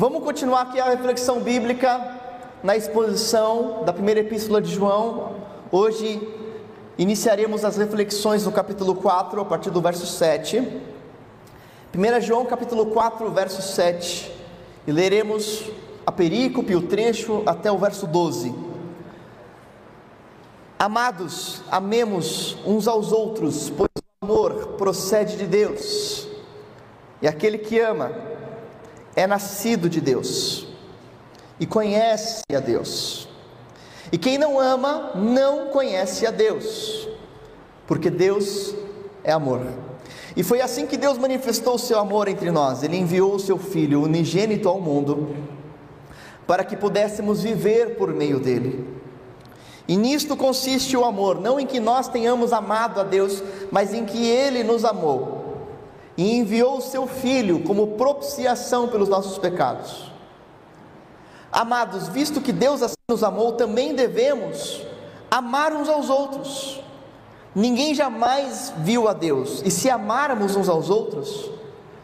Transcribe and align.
Vamos 0.00 0.22
continuar 0.22 0.60
aqui 0.60 0.78
a 0.78 0.90
reflexão 0.90 1.40
bíblica 1.40 2.00
na 2.62 2.76
exposição 2.76 3.82
da 3.84 3.92
primeira 3.92 4.20
epístola 4.20 4.62
de 4.62 4.72
João. 4.72 5.32
Hoje 5.72 6.22
iniciaremos 6.96 7.64
as 7.64 7.76
reflexões 7.76 8.44
no 8.44 8.52
capítulo 8.52 8.94
4, 8.94 9.40
a 9.40 9.44
partir 9.44 9.70
do 9.70 9.80
verso 9.80 10.06
7. 10.06 10.60
1 10.60 12.20
João 12.20 12.46
capítulo 12.46 12.86
4, 12.86 13.28
verso 13.32 13.60
7. 13.60 14.30
E 14.86 14.92
leremos 14.92 15.64
a 16.06 16.12
perícope, 16.12 16.76
o 16.76 16.82
trecho 16.82 17.42
até 17.44 17.72
o 17.72 17.76
verso 17.76 18.06
12. 18.06 18.54
Amados, 20.78 21.60
amemos 21.72 22.56
uns 22.64 22.86
aos 22.86 23.10
outros, 23.10 23.68
pois 23.68 23.90
o 24.22 24.24
amor 24.24 24.76
procede 24.78 25.36
de 25.36 25.44
Deus. 25.44 26.28
E 27.20 27.26
aquele 27.26 27.58
que 27.58 27.80
ama 27.80 28.27
é 29.18 29.26
nascido 29.26 29.90
de 29.90 30.00
Deus 30.00 30.64
e 31.58 31.66
conhece 31.66 32.44
a 32.54 32.60
Deus. 32.60 33.28
E 34.12 34.16
quem 34.16 34.38
não 34.38 34.60
ama 34.60 35.10
não 35.16 35.70
conhece 35.70 36.24
a 36.24 36.30
Deus, 36.30 37.08
porque 37.84 38.10
Deus 38.10 38.76
é 39.24 39.32
amor. 39.32 39.66
E 40.36 40.44
foi 40.44 40.60
assim 40.60 40.86
que 40.86 40.96
Deus 40.96 41.18
manifestou 41.18 41.74
o 41.74 41.78
seu 41.80 41.98
amor 41.98 42.28
entre 42.28 42.52
nós. 42.52 42.84
Ele 42.84 42.96
enviou 42.96 43.34
o 43.34 43.40
seu 43.40 43.58
Filho 43.58 44.02
unigênito 44.02 44.68
ao 44.68 44.80
mundo 44.80 45.34
para 46.46 46.62
que 46.62 46.76
pudéssemos 46.76 47.42
viver 47.42 47.96
por 47.96 48.14
meio 48.14 48.38
dele. 48.38 48.86
E 49.88 49.96
nisto 49.96 50.36
consiste 50.36 50.96
o 50.96 51.04
amor, 51.04 51.40
não 51.40 51.58
em 51.58 51.66
que 51.66 51.80
nós 51.80 52.06
tenhamos 52.06 52.52
amado 52.52 53.00
a 53.00 53.02
Deus, 53.02 53.42
mas 53.72 53.92
em 53.92 54.04
que 54.04 54.24
ele 54.28 54.62
nos 54.62 54.84
amou 54.84 55.37
e 56.18 56.36
enviou 56.36 56.78
o 56.78 56.82
seu 56.82 57.06
Filho 57.06 57.62
como 57.62 57.96
propiciação 57.96 58.88
pelos 58.88 59.08
nossos 59.08 59.38
pecados. 59.38 60.10
Amados, 61.52 62.08
visto 62.08 62.40
que 62.40 62.52
Deus 62.52 62.82
assim 62.82 62.96
nos 63.08 63.22
amou, 63.22 63.52
também 63.52 63.94
devemos 63.94 64.82
amar 65.30 65.72
uns 65.72 65.88
aos 65.88 66.10
outros. 66.10 66.82
Ninguém 67.54 67.94
jamais 67.94 68.74
viu 68.78 69.08
a 69.08 69.12
Deus, 69.12 69.62
e 69.64 69.70
se 69.70 69.88
amarmos 69.88 70.56
uns 70.56 70.68
aos 70.68 70.90
outros, 70.90 71.50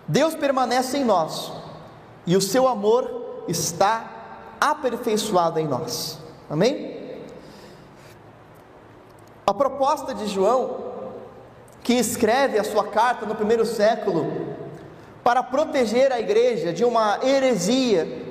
Deus 0.07 0.35
permanece 0.37 0.97
em 0.99 1.05
nós, 1.05 1.53
e 2.25 2.37
o 2.37 2.41
seu 2.41 2.69
amor 2.69 3.45
está 3.49 4.55
aperfeiçoado 4.61 5.59
em 5.59 5.67
nós. 5.67 6.19
Amém? 6.49 7.19
A 9.47 9.53
proposta 9.53 10.15
de 10.15 10.27
João 10.29 10.94
que 11.85 11.93
escreve 11.93 12.59
a 12.59 12.65
sua 12.65 12.85
carta 12.85 13.27
no 13.27 13.35
primeiro 13.35 13.67
século 13.67 14.57
para 15.23 15.43
proteger 15.43 16.11
a 16.11 16.19
igreja 16.19 16.73
de 16.73 16.83
uma 16.83 17.21
heresia 17.23 18.25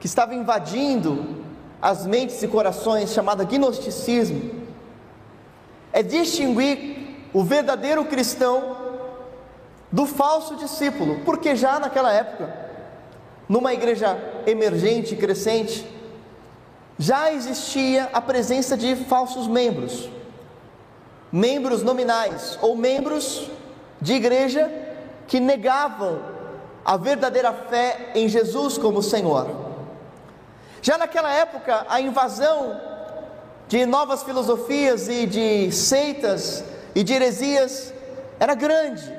que 0.00 0.06
estava 0.06 0.34
invadindo 0.34 1.36
as 1.80 2.04
mentes 2.04 2.42
e 2.42 2.48
corações, 2.48 3.12
chamada 3.12 3.44
gnosticismo, 3.44 4.50
é 5.92 6.02
distinguir 6.02 7.28
o 7.32 7.44
verdadeiro 7.44 8.04
cristão 8.06 8.76
do 9.92 10.04
falso 10.04 10.56
discípulo, 10.56 11.20
porque 11.24 11.54
já 11.54 11.78
naquela 11.78 12.12
época, 12.12 12.52
numa 13.48 13.72
igreja 13.72 14.18
emergente 14.46 15.14
e 15.14 15.16
crescente, 15.16 15.86
já 16.98 17.32
existia 17.32 18.10
a 18.12 18.20
presença 18.20 18.76
de 18.76 18.96
falsos 18.96 19.46
membros 19.46 20.10
membros 21.32 21.82
nominais 21.82 22.58
ou 22.62 22.76
membros 22.76 23.50
de 24.00 24.14
igreja 24.14 24.70
que 25.26 25.40
negavam 25.40 26.20
a 26.84 26.96
verdadeira 26.96 27.52
fé 27.52 28.12
em 28.14 28.28
Jesus 28.28 28.78
como 28.78 29.02
Senhor. 29.02 29.48
Já 30.80 30.96
naquela 30.96 31.32
época, 31.32 31.84
a 31.88 32.00
invasão 32.00 32.80
de 33.66 33.84
novas 33.84 34.22
filosofias 34.22 35.08
e 35.08 35.26
de 35.26 35.72
seitas 35.72 36.62
e 36.94 37.02
de 37.02 37.12
heresias 37.12 37.92
era 38.38 38.54
grande. 38.54 39.12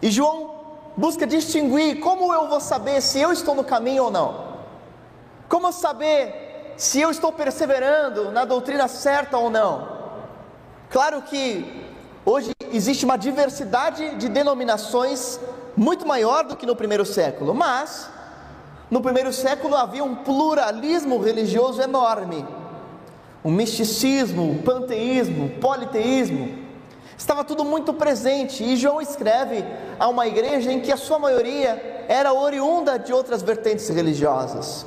E 0.00 0.10
João 0.10 0.54
busca 0.96 1.26
distinguir 1.26 2.00
como 2.00 2.32
eu 2.32 2.48
vou 2.48 2.60
saber 2.60 3.00
se 3.00 3.20
eu 3.20 3.32
estou 3.32 3.54
no 3.54 3.64
caminho 3.64 4.04
ou 4.04 4.10
não. 4.10 4.54
Como 5.48 5.70
saber 5.72 6.74
se 6.76 7.00
eu 7.00 7.10
estou 7.10 7.32
perseverando 7.32 8.30
na 8.32 8.44
doutrina 8.44 8.88
certa 8.88 9.36
ou 9.36 9.50
não. 9.50 10.03
Claro 10.94 11.22
que 11.22 11.66
hoje 12.24 12.52
existe 12.72 13.04
uma 13.04 13.16
diversidade 13.16 14.14
de 14.14 14.28
denominações 14.28 15.40
muito 15.76 16.06
maior 16.06 16.44
do 16.44 16.54
que 16.54 16.64
no 16.64 16.76
primeiro 16.76 17.04
século, 17.04 17.52
mas 17.52 18.08
no 18.88 19.00
primeiro 19.00 19.32
século 19.32 19.74
havia 19.74 20.04
um 20.04 20.14
pluralismo 20.14 21.18
religioso 21.18 21.82
enorme, 21.82 22.46
um 23.44 23.50
misticismo, 23.50 24.48
um 24.48 24.62
panteísmo, 24.62 25.46
um 25.46 25.58
politeísmo, 25.58 26.60
estava 27.18 27.42
tudo 27.42 27.64
muito 27.64 27.92
presente. 27.92 28.62
E 28.62 28.76
João 28.76 29.02
escreve 29.02 29.64
a 29.98 30.06
uma 30.06 30.28
igreja 30.28 30.72
em 30.72 30.80
que 30.80 30.92
a 30.92 30.96
sua 30.96 31.18
maioria 31.18 32.06
era 32.08 32.32
oriunda 32.32 33.00
de 33.00 33.12
outras 33.12 33.42
vertentes 33.42 33.88
religiosas. 33.88 34.86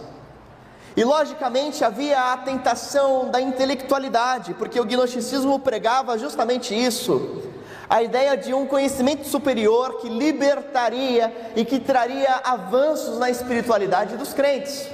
E 0.97 1.03
logicamente 1.03 1.85
havia 1.85 2.33
a 2.33 2.37
tentação 2.37 3.29
da 3.29 3.39
intelectualidade, 3.39 4.55
porque 4.55 4.79
o 4.79 4.83
gnosticismo 4.83 5.59
pregava 5.59 6.17
justamente 6.17 6.73
isso. 6.73 7.43
A 7.87 8.01
ideia 8.01 8.35
de 8.35 8.51
um 8.51 8.65
conhecimento 8.65 9.27
superior 9.27 9.99
que 10.01 10.09
libertaria 10.09 11.51
e 11.55 11.63
que 11.63 11.79
traria 11.79 12.41
avanços 12.43 13.19
na 13.19 13.29
espiritualidade 13.29 14.17
dos 14.17 14.33
crentes. 14.33 14.89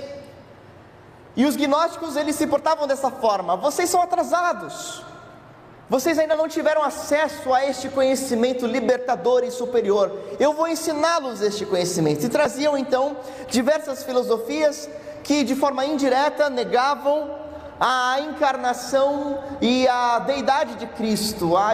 E 1.38 1.46
os 1.46 1.56
gnósticos 1.56 2.18
eles 2.18 2.36
se 2.36 2.48
portavam 2.48 2.86
dessa 2.86 3.10
forma: 3.10 3.56
vocês 3.56 3.90
são 3.90 4.02
atrasados. 4.02 5.02
Vocês 5.90 6.20
ainda 6.20 6.36
não 6.36 6.50
tiveram 6.50 6.84
acesso 6.84 7.54
a 7.54 7.66
este 7.66 7.88
conhecimento 7.88 8.66
libertador 8.66 9.44
e 9.46 9.52
superior. 9.52 10.12
Eu 10.38 10.52
vou 10.52 10.68
ensiná-los 10.68 11.42
este 11.42 11.66
conhecimento. 11.66 12.26
E 12.26 12.30
traziam 12.30 12.78
então 12.78 13.16
diversas 13.48 14.04
filosofias 14.04 14.90
que 15.24 15.44
de 15.44 15.56
forma 15.56 15.86
indireta 15.86 16.50
negavam 16.50 17.44
a 17.80 18.20
encarnação 18.20 19.40
e 19.62 19.88
a 19.88 20.20
deidade 20.20 20.76
de 20.76 20.88
Cristo, 20.88 21.58
a, 21.58 21.74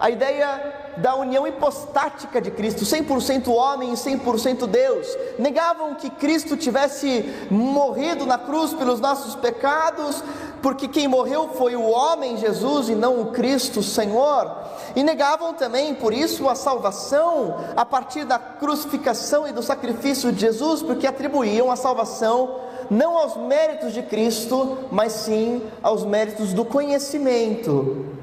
a 0.00 0.10
ideia 0.10 0.78
da 0.98 1.14
união 1.14 1.46
hipostática 1.46 2.40
de 2.40 2.50
Cristo, 2.50 2.84
100% 2.84 3.48
homem 3.48 3.92
e 3.92 3.94
100% 3.94 4.66
Deus. 4.66 5.06
Negavam 5.38 5.94
que 5.94 6.10
Cristo 6.10 6.56
tivesse 6.56 7.32
morrido 7.50 8.26
na 8.26 8.36
cruz 8.36 8.74
pelos 8.74 8.98
nossos 8.98 9.36
pecados, 9.36 10.22
porque 10.60 10.88
quem 10.88 11.06
morreu 11.06 11.50
foi 11.50 11.76
o 11.76 11.88
homem 11.88 12.36
Jesus 12.36 12.88
e 12.88 12.94
não 12.94 13.20
o 13.20 13.26
Cristo 13.26 13.82
Senhor. 13.82 14.50
E 14.96 15.04
negavam 15.04 15.54
também, 15.54 15.94
por 15.94 16.12
isso, 16.12 16.48
a 16.48 16.56
salvação 16.56 17.56
a 17.76 17.84
partir 17.84 18.24
da 18.24 18.38
crucificação 18.38 19.46
e 19.46 19.52
do 19.52 19.62
sacrifício 19.62 20.32
de 20.32 20.40
Jesus, 20.40 20.82
porque 20.82 21.06
atribuíam 21.06 21.70
a 21.70 21.76
salvação 21.76 22.67
não 22.90 23.18
aos 23.18 23.36
méritos 23.36 23.92
de 23.92 24.02
Cristo, 24.02 24.78
mas 24.90 25.12
sim 25.12 25.62
aos 25.82 26.04
méritos 26.04 26.52
do 26.52 26.64
conhecimento. 26.64 28.17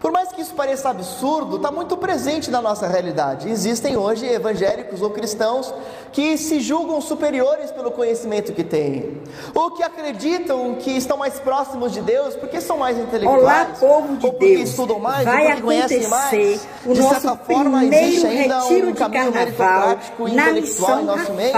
Por 0.00 0.12
mais 0.12 0.28
que 0.28 0.40
isso 0.40 0.54
pareça 0.54 0.90
absurdo, 0.90 1.56
está 1.56 1.72
muito 1.72 1.96
presente 1.96 2.52
na 2.52 2.62
nossa 2.62 2.86
realidade. 2.86 3.48
Existem 3.48 3.96
hoje 3.96 4.24
evangélicos 4.26 5.02
ou 5.02 5.10
cristãos 5.10 5.74
que 6.12 6.38
se 6.38 6.60
julgam 6.60 7.00
superiores 7.00 7.72
pelo 7.72 7.90
conhecimento 7.90 8.52
que 8.52 8.62
têm, 8.62 9.20
ou 9.54 9.72
que 9.72 9.82
acreditam 9.82 10.76
que 10.76 10.92
estão 10.92 11.16
mais 11.16 11.40
próximos 11.40 11.92
de 11.92 12.00
Deus 12.00 12.34
porque 12.36 12.60
são 12.60 12.78
mais 12.78 12.96
intelectuais, 12.96 13.42
Olá, 13.42 13.66
povo 13.78 14.16
de 14.16 14.26
ou 14.26 14.32
porque 14.32 14.56
Deus. 14.56 14.70
estudam 14.70 14.98
mais, 15.00 15.24
Vai 15.24 15.42
ou 15.42 15.46
porque 15.48 15.62
conhecem 15.62 16.08
mais. 16.08 16.66
o 16.86 16.94
de 16.94 17.00
nosso 17.00 17.20
certa 17.20 17.36
forma, 17.36 17.84
existe 17.84 18.26
ainda 18.26 18.64
um 18.66 18.94
caminho 18.94 19.32
meritocrático 19.32 20.28
e 20.28 20.32
intelectual 20.32 21.00
em 21.00 21.04
nosso 21.04 21.32
meio. 21.32 21.52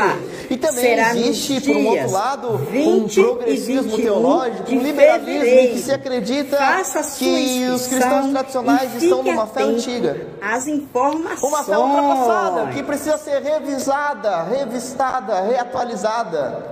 E 0.49 0.57
também 0.57 0.81
Será 0.85 1.15
existe, 1.15 1.61
por 1.61 1.77
um 1.77 1.87
outro 1.89 2.11
lado, 2.11 2.49
um 2.55 2.57
20 2.57 3.21
progressismo 3.23 3.83
21 3.83 4.03
teológico, 4.03 4.73
um 4.73 4.83
liberalismo 4.83 5.75
que 5.75 5.79
se 5.79 5.93
acredita 5.93 6.59
que 7.19 7.69
os 7.69 7.87
cristãos 7.87 8.30
tradicionais 8.31 8.95
e 8.95 9.05
estão 9.05 9.23
numa 9.23 9.47
fé 9.47 9.63
antiga. 9.63 10.27
Às 10.41 10.67
informações. 10.67 11.43
Uma 11.43 11.65
fé 11.65 11.79
ultrapassada, 11.79 12.73
que 12.73 12.83
precisa 12.83 13.19
ser 13.19 13.41
revisada, 13.43 14.43
revistada, 14.45 15.41
reatualizada, 15.43 16.67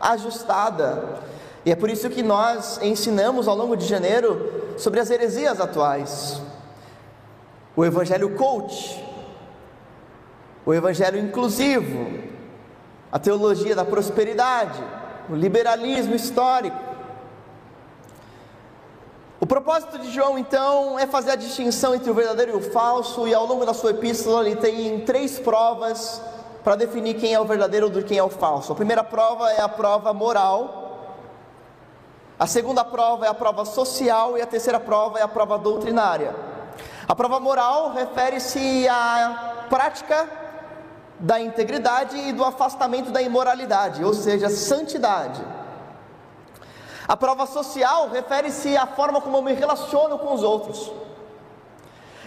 ajustada. 0.00 1.20
E 1.64 1.72
é 1.72 1.76
por 1.76 1.90
isso 1.90 2.08
que 2.08 2.22
nós 2.22 2.78
ensinamos 2.82 3.48
ao 3.48 3.56
longo 3.56 3.76
de 3.76 3.86
janeiro 3.86 4.74
sobre 4.78 5.00
as 5.00 5.10
heresias 5.10 5.60
atuais. 5.60 6.40
O 7.74 7.84
evangelho 7.84 8.30
coach, 8.36 9.04
o 10.64 10.72
evangelho 10.72 11.18
inclusivo, 11.18 12.24
a 13.10 13.18
teologia 13.18 13.74
da 13.74 13.84
prosperidade, 13.84 14.82
o 15.28 15.34
liberalismo 15.34 16.14
histórico. 16.14 16.95
O 19.46 19.48
propósito 19.48 20.00
de 20.00 20.10
João, 20.10 20.36
então, 20.36 20.98
é 20.98 21.06
fazer 21.06 21.30
a 21.30 21.36
distinção 21.36 21.94
entre 21.94 22.10
o 22.10 22.14
verdadeiro 22.14 22.50
e 22.50 22.56
o 22.56 22.72
falso, 22.72 23.28
e 23.28 23.32
ao 23.32 23.46
longo 23.46 23.64
da 23.64 23.72
sua 23.72 23.92
epístola 23.92 24.44
ele 24.44 24.56
tem 24.56 24.98
três 25.02 25.38
provas 25.38 26.20
para 26.64 26.74
definir 26.74 27.14
quem 27.14 27.32
é 27.32 27.38
o 27.38 27.44
verdadeiro 27.44 27.88
do 27.88 28.02
quem 28.02 28.18
é 28.18 28.22
o 28.24 28.28
falso. 28.28 28.72
A 28.72 28.74
primeira 28.74 29.04
prova 29.04 29.52
é 29.52 29.60
a 29.60 29.68
prova 29.68 30.12
moral, 30.12 31.14
a 32.36 32.44
segunda 32.48 32.84
prova 32.84 33.24
é 33.24 33.28
a 33.28 33.34
prova 33.34 33.64
social 33.64 34.36
e 34.36 34.42
a 34.42 34.46
terceira 34.48 34.80
prova 34.80 35.20
é 35.20 35.22
a 35.22 35.28
prova 35.28 35.56
doutrinária. 35.56 36.34
A 37.06 37.14
prova 37.14 37.38
moral 37.38 37.92
refere-se 37.92 38.88
à 38.88 39.66
prática 39.70 40.28
da 41.20 41.40
integridade 41.40 42.16
e 42.18 42.32
do 42.32 42.42
afastamento 42.42 43.12
da 43.12 43.22
imoralidade, 43.22 44.04
ou 44.04 44.12
seja, 44.12 44.50
santidade. 44.50 45.40
A 47.08 47.16
prova 47.16 47.46
social 47.46 48.08
refere-se 48.08 48.76
à 48.76 48.86
forma 48.86 49.20
como 49.20 49.36
eu 49.36 49.42
me 49.42 49.52
relaciono 49.52 50.18
com 50.18 50.34
os 50.34 50.42
outros. 50.42 50.90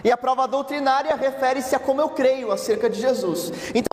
E 0.03 0.11
a 0.11 0.15
prova 0.15 0.47
doutrinária 0.47 1.15
refere-se 1.15 1.75
a 1.75 1.79
como 1.79 1.99
eu 2.01 2.09
creio 2.09 2.51
acerca 2.51 2.89
de 2.89 2.99
Jesus. 2.99 3.51
Então, 3.75 3.89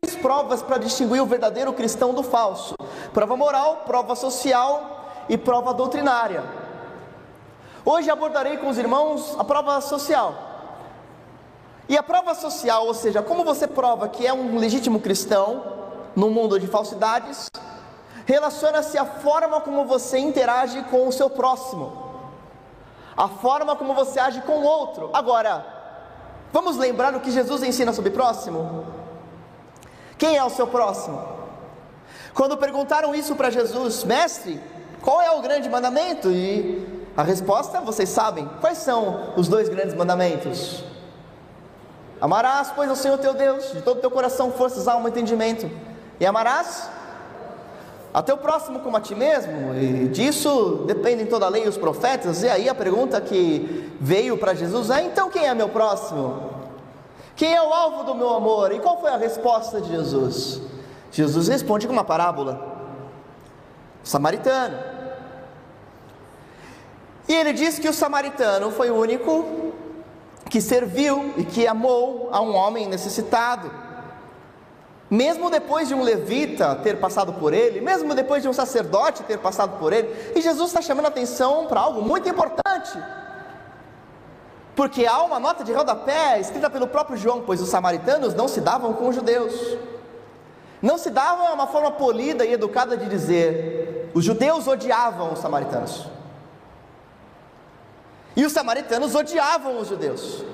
três 0.00 0.16
provas 0.16 0.62
para 0.62 0.78
distinguir 0.78 1.22
o 1.22 1.26
verdadeiro 1.26 1.72
cristão 1.74 2.14
do 2.14 2.22
falso: 2.22 2.74
prova 3.12 3.36
moral, 3.36 3.82
prova 3.86 4.16
social 4.16 5.24
e 5.28 5.36
prova 5.36 5.74
doutrinária. 5.74 6.42
Hoje 7.84 8.10
abordarei 8.10 8.56
com 8.56 8.68
os 8.68 8.78
irmãos 8.78 9.36
a 9.38 9.44
prova 9.44 9.78
social. 9.82 10.34
E 11.86 11.98
a 11.98 12.02
prova 12.02 12.34
social, 12.34 12.86
ou 12.86 12.94
seja, 12.94 13.20
como 13.20 13.44
você 13.44 13.66
prova 13.66 14.08
que 14.08 14.26
é 14.26 14.32
um 14.32 14.56
legítimo 14.56 14.98
cristão 14.98 15.62
no 16.16 16.30
mundo 16.30 16.58
de 16.58 16.66
falsidades, 16.66 17.50
relaciona-se 18.26 18.96
à 18.96 19.04
forma 19.04 19.60
como 19.60 19.84
você 19.84 20.18
interage 20.18 20.82
com 20.84 21.06
o 21.06 21.12
seu 21.12 21.28
próximo 21.28 22.04
a 23.16 23.28
forma 23.28 23.76
como 23.76 23.94
você 23.94 24.18
age 24.18 24.40
com 24.42 24.58
o 24.58 24.64
outro. 24.64 25.10
Agora, 25.12 25.64
vamos 26.52 26.76
lembrar 26.76 27.14
o 27.14 27.20
que 27.20 27.30
Jesus 27.30 27.62
ensina 27.62 27.92
sobre 27.92 28.10
próximo? 28.10 28.86
Quem 30.18 30.36
é 30.36 30.44
o 30.44 30.50
seu 30.50 30.66
próximo? 30.66 31.22
Quando 32.32 32.56
perguntaram 32.56 33.14
isso 33.14 33.36
para 33.36 33.50
Jesus, 33.50 34.02
mestre, 34.04 34.60
qual 35.00 35.22
é 35.22 35.30
o 35.30 35.40
grande 35.40 35.68
mandamento? 35.68 36.30
E 36.30 37.04
a 37.16 37.22
resposta, 37.22 37.80
vocês 37.80 38.08
sabem, 38.08 38.48
quais 38.60 38.78
são 38.78 39.34
os 39.36 39.46
dois 39.46 39.68
grandes 39.68 39.94
mandamentos? 39.94 40.82
Amarás, 42.20 42.72
pois, 42.74 42.88
ao 42.90 42.96
Senhor 42.96 43.18
teu 43.18 43.34
Deus, 43.34 43.72
de 43.72 43.82
todo 43.82 44.00
teu 44.00 44.10
coração, 44.10 44.50
forças, 44.50 44.88
alma, 44.88 45.08
entendimento, 45.08 45.70
e 46.18 46.26
amarás 46.26 46.88
a 48.14 48.22
teu 48.22 48.36
próximo 48.36 48.78
como 48.78 48.96
a 48.96 49.00
ti 49.00 49.12
mesmo, 49.12 49.74
e 49.74 50.06
disso 50.06 50.84
dependem 50.86 51.26
toda 51.26 51.46
a 51.46 51.48
lei 51.48 51.64
e 51.64 51.68
os 51.68 51.76
profetas, 51.76 52.44
e 52.44 52.48
aí 52.48 52.68
a 52.68 52.74
pergunta 52.74 53.20
que 53.20 53.92
veio 54.00 54.38
para 54.38 54.54
Jesus 54.54 54.88
é: 54.88 55.02
então 55.02 55.28
quem 55.28 55.48
é 55.48 55.52
meu 55.52 55.68
próximo? 55.68 56.54
Quem 57.34 57.52
é 57.52 57.60
o 57.60 57.72
alvo 57.72 58.04
do 58.04 58.14
meu 58.14 58.30
amor? 58.32 58.70
E 58.72 58.78
qual 58.78 59.00
foi 59.00 59.10
a 59.10 59.16
resposta 59.16 59.80
de 59.80 59.88
Jesus? 59.88 60.62
Jesus 61.10 61.48
responde 61.48 61.88
com 61.88 61.92
uma 61.92 62.04
parábola: 62.04 62.78
o 64.04 64.06
samaritano. 64.06 64.78
E 67.26 67.34
ele 67.34 67.52
diz 67.52 67.80
que 67.80 67.88
o 67.88 67.92
samaritano 67.92 68.70
foi 68.70 68.90
o 68.90 68.94
único 68.94 69.72
que 70.48 70.60
serviu 70.60 71.34
e 71.36 71.44
que 71.44 71.66
amou 71.66 72.28
a 72.30 72.40
um 72.40 72.54
homem 72.54 72.86
necessitado. 72.86 73.68
Mesmo 75.14 75.48
depois 75.48 75.86
de 75.86 75.94
um 75.94 76.02
levita 76.02 76.74
ter 76.74 76.98
passado 76.98 77.34
por 77.34 77.54
ele, 77.54 77.80
mesmo 77.80 78.16
depois 78.16 78.42
de 78.42 78.48
um 78.48 78.52
sacerdote 78.52 79.22
ter 79.22 79.38
passado 79.38 79.78
por 79.78 79.92
ele, 79.92 80.32
e 80.34 80.40
Jesus 80.40 80.70
está 80.70 80.82
chamando 80.82 81.04
a 81.04 81.08
atenção 81.08 81.66
para 81.66 81.78
algo 81.78 82.02
muito 82.02 82.28
importante. 82.28 82.98
Porque 84.74 85.06
há 85.06 85.22
uma 85.22 85.38
nota 85.38 85.62
de 85.62 85.72
rodapé 85.72 86.40
escrita 86.40 86.68
pelo 86.68 86.88
próprio 86.88 87.16
João, 87.16 87.42
pois 87.42 87.60
os 87.60 87.68
samaritanos 87.68 88.34
não 88.34 88.48
se 88.48 88.60
davam 88.60 88.92
com 88.92 89.06
os 89.06 89.14
judeus. 89.14 89.54
Não 90.82 90.98
se 90.98 91.10
davam 91.10 91.46
é 91.46 91.52
uma 91.52 91.68
forma 91.68 91.92
polida 91.92 92.44
e 92.44 92.52
educada 92.52 92.96
de 92.96 93.08
dizer, 93.08 94.10
os 94.14 94.24
judeus 94.24 94.66
odiavam 94.66 95.32
os 95.34 95.38
samaritanos. 95.38 96.08
E 98.34 98.44
os 98.44 98.52
samaritanos 98.52 99.14
odiavam 99.14 99.78
os 99.78 99.86
judeus. 99.86 100.44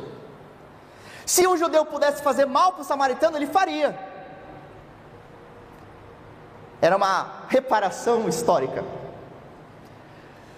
Se 1.25 1.47
um 1.47 1.57
judeu 1.57 1.87
pudesse 1.87 2.23
fazer 2.23 2.45
mal 2.45 2.75
para 2.75 2.83
o 2.83 2.85
samaritano, 2.85 3.39
ele 3.39 3.47
faria. 3.47 4.10
Era 6.81 6.97
uma 6.97 7.45
reparação 7.49 8.29
histórica. 8.29 8.85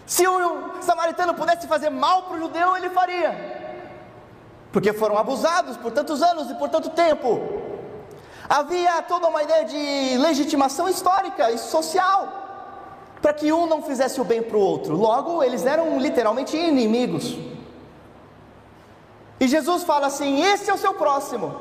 Se 0.07 0.27
o 0.27 0.83
samaritano 0.83 1.35
pudesse 1.35 1.67
fazer 1.67 1.91
mal 1.91 2.25
para 2.25 2.37
o 2.37 2.41
judeu, 2.41 2.77
ele 2.77 2.91
faria. 2.91 3.31
Porque 4.71 4.93
foram 4.93 5.19
abusados 5.19 5.77
por 5.77 5.91
tantos 5.93 6.23
anos 6.23 6.51
e 6.51 6.55
por 6.55 6.69
tanto 6.69 6.91
tempo. 6.91 7.41
Havia 8.49 9.01
toda 9.03 9.29
uma 9.29 9.43
ideia 9.43 9.65
de 9.65 10.19
legitimação 10.19 10.89
histórica 10.89 11.51
e 11.51 11.59
social 11.59 12.41
para 13.23 13.33
que 13.33 13.53
um 13.53 13.67
não 13.67 13.83
fizesse 13.83 14.21
o 14.21 14.25
bem 14.25 14.43
para 14.43 14.57
o 14.57 14.61
outro. 14.61 14.97
Logo, 14.97 15.43
eles 15.43 15.65
eram 15.65 15.99
literalmente 15.99 16.57
inimigos. 16.57 17.39
E 19.39 19.47
Jesus 19.47 19.85
fala 19.85 20.09
assim: 20.09 20.43
esse 20.43 20.69
é 20.69 20.75
o 20.75 20.79
seu 20.79 20.95
próximo. 20.95 21.55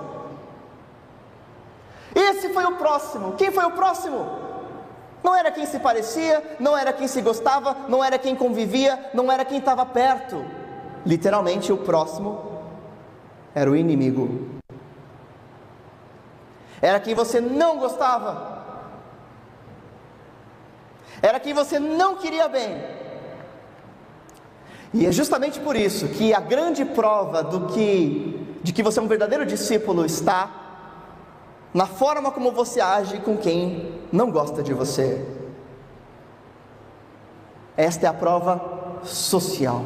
Esse 2.14 2.50
foi 2.50 2.66
o 2.66 2.76
próximo. 2.78 3.34
Quem 3.34 3.52
foi 3.52 3.64
o 3.64 3.72
próximo? 3.72 4.41
Não 5.24 5.36
era 5.36 5.52
quem 5.52 5.66
se 5.66 5.80
parecia, 5.80 6.58
não 6.60 6.76
era 6.78 6.92
quem 6.92 7.08
se 7.08 7.22
gostava, 7.22 7.76
não 7.88 8.04
era 8.04 8.18
quem 8.18 8.36
convivia, 8.36 9.12
não 9.14 9.32
era 9.32 9.46
quem 9.46 9.60
estava 9.60 9.86
perto. 9.86 10.44
Literalmente, 11.06 11.72
o 11.72 11.78
próximo 11.78 12.62
era 13.54 13.70
o 13.70 13.76
inimigo. 13.76 14.50
Era 16.82 17.00
quem 17.00 17.14
você 17.14 17.40
não 17.40 17.78
gostava. 17.78 18.62
Era 21.22 21.40
quem 21.40 21.54
você 21.54 21.78
não 21.78 22.16
queria 22.16 22.48
bem. 22.48 22.84
E 24.94 25.06
é 25.06 25.12
justamente 25.12 25.60
por 25.60 25.76
isso 25.76 26.08
que 26.10 26.34
a 26.34 26.40
grande 26.40 26.84
prova 26.84 27.44
do 27.44 27.68
que 27.68 28.40
de 28.64 28.74
que 28.74 28.84
você 28.84 29.00
é 29.00 29.02
um 29.02 29.08
verdadeiro 29.08 29.46
discípulo 29.46 30.06
está 30.06 30.61
na 31.74 31.86
forma 31.86 32.32
como 32.32 32.52
você 32.52 32.82
age 32.82 33.20
com 33.20 33.38
quem 33.38 34.02
não 34.12 34.30
gosta 34.30 34.62
de 34.62 34.74
você. 34.74 35.26
Esta 37.78 38.08
é 38.08 38.10
a 38.10 38.14
prova 38.14 39.00
social. 39.04 39.86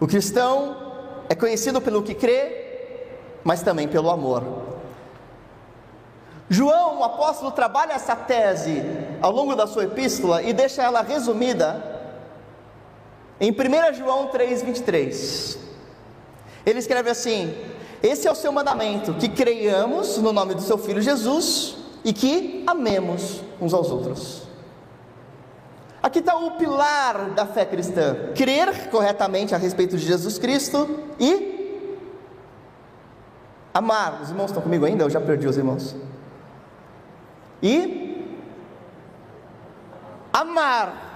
O 0.00 0.06
cristão 0.06 0.76
é 1.28 1.34
conhecido 1.34 1.80
pelo 1.80 2.02
que 2.02 2.14
crê, 2.14 3.06
mas 3.44 3.62
também 3.62 3.86
pelo 3.86 4.10
amor. 4.10 4.42
João, 6.50 6.98
o 6.98 7.04
apóstolo, 7.04 7.52
trabalha 7.52 7.92
essa 7.92 8.14
tese 8.14 8.82
ao 9.22 9.30
longo 9.30 9.54
da 9.54 9.66
sua 9.66 9.84
epístola 9.84 10.42
e 10.42 10.52
deixa 10.52 10.82
ela 10.82 11.02
resumida 11.02 11.82
em 13.40 13.50
1 13.50 13.94
João 13.94 14.28
3,23. 14.28 15.56
Ele 16.66 16.78
escreve 16.78 17.08
assim: 17.08 17.54
esse 18.02 18.26
é 18.26 18.32
o 18.32 18.34
seu 18.34 18.50
mandamento: 18.50 19.14
que 19.14 19.28
creiamos 19.28 20.18
no 20.18 20.32
nome 20.32 20.54
do 20.54 20.62
seu 20.62 20.76
Filho 20.76 21.00
Jesus 21.00 21.76
e 22.04 22.12
que 22.12 22.64
amemos 22.66 23.40
uns 23.60 23.72
aos 23.72 23.90
outros. 23.90 24.42
Aqui 26.02 26.18
está 26.18 26.36
o 26.36 26.52
pilar 26.52 27.30
da 27.30 27.46
fé 27.46 27.64
cristã: 27.64 28.32
crer 28.34 28.90
corretamente 28.90 29.54
a 29.54 29.58
respeito 29.58 29.96
de 29.96 30.04
Jesus 30.04 30.36
Cristo 30.36 30.88
e 31.18 31.86
amar. 33.72 34.20
Os 34.20 34.30
irmãos 34.30 34.46
estão 34.46 34.62
comigo 34.62 34.84
ainda? 34.84 35.04
Eu 35.04 35.10
já 35.10 35.20
perdi 35.20 35.46
os 35.46 35.56
irmãos. 35.56 35.94
E 37.62 38.36
amar. 40.32 41.10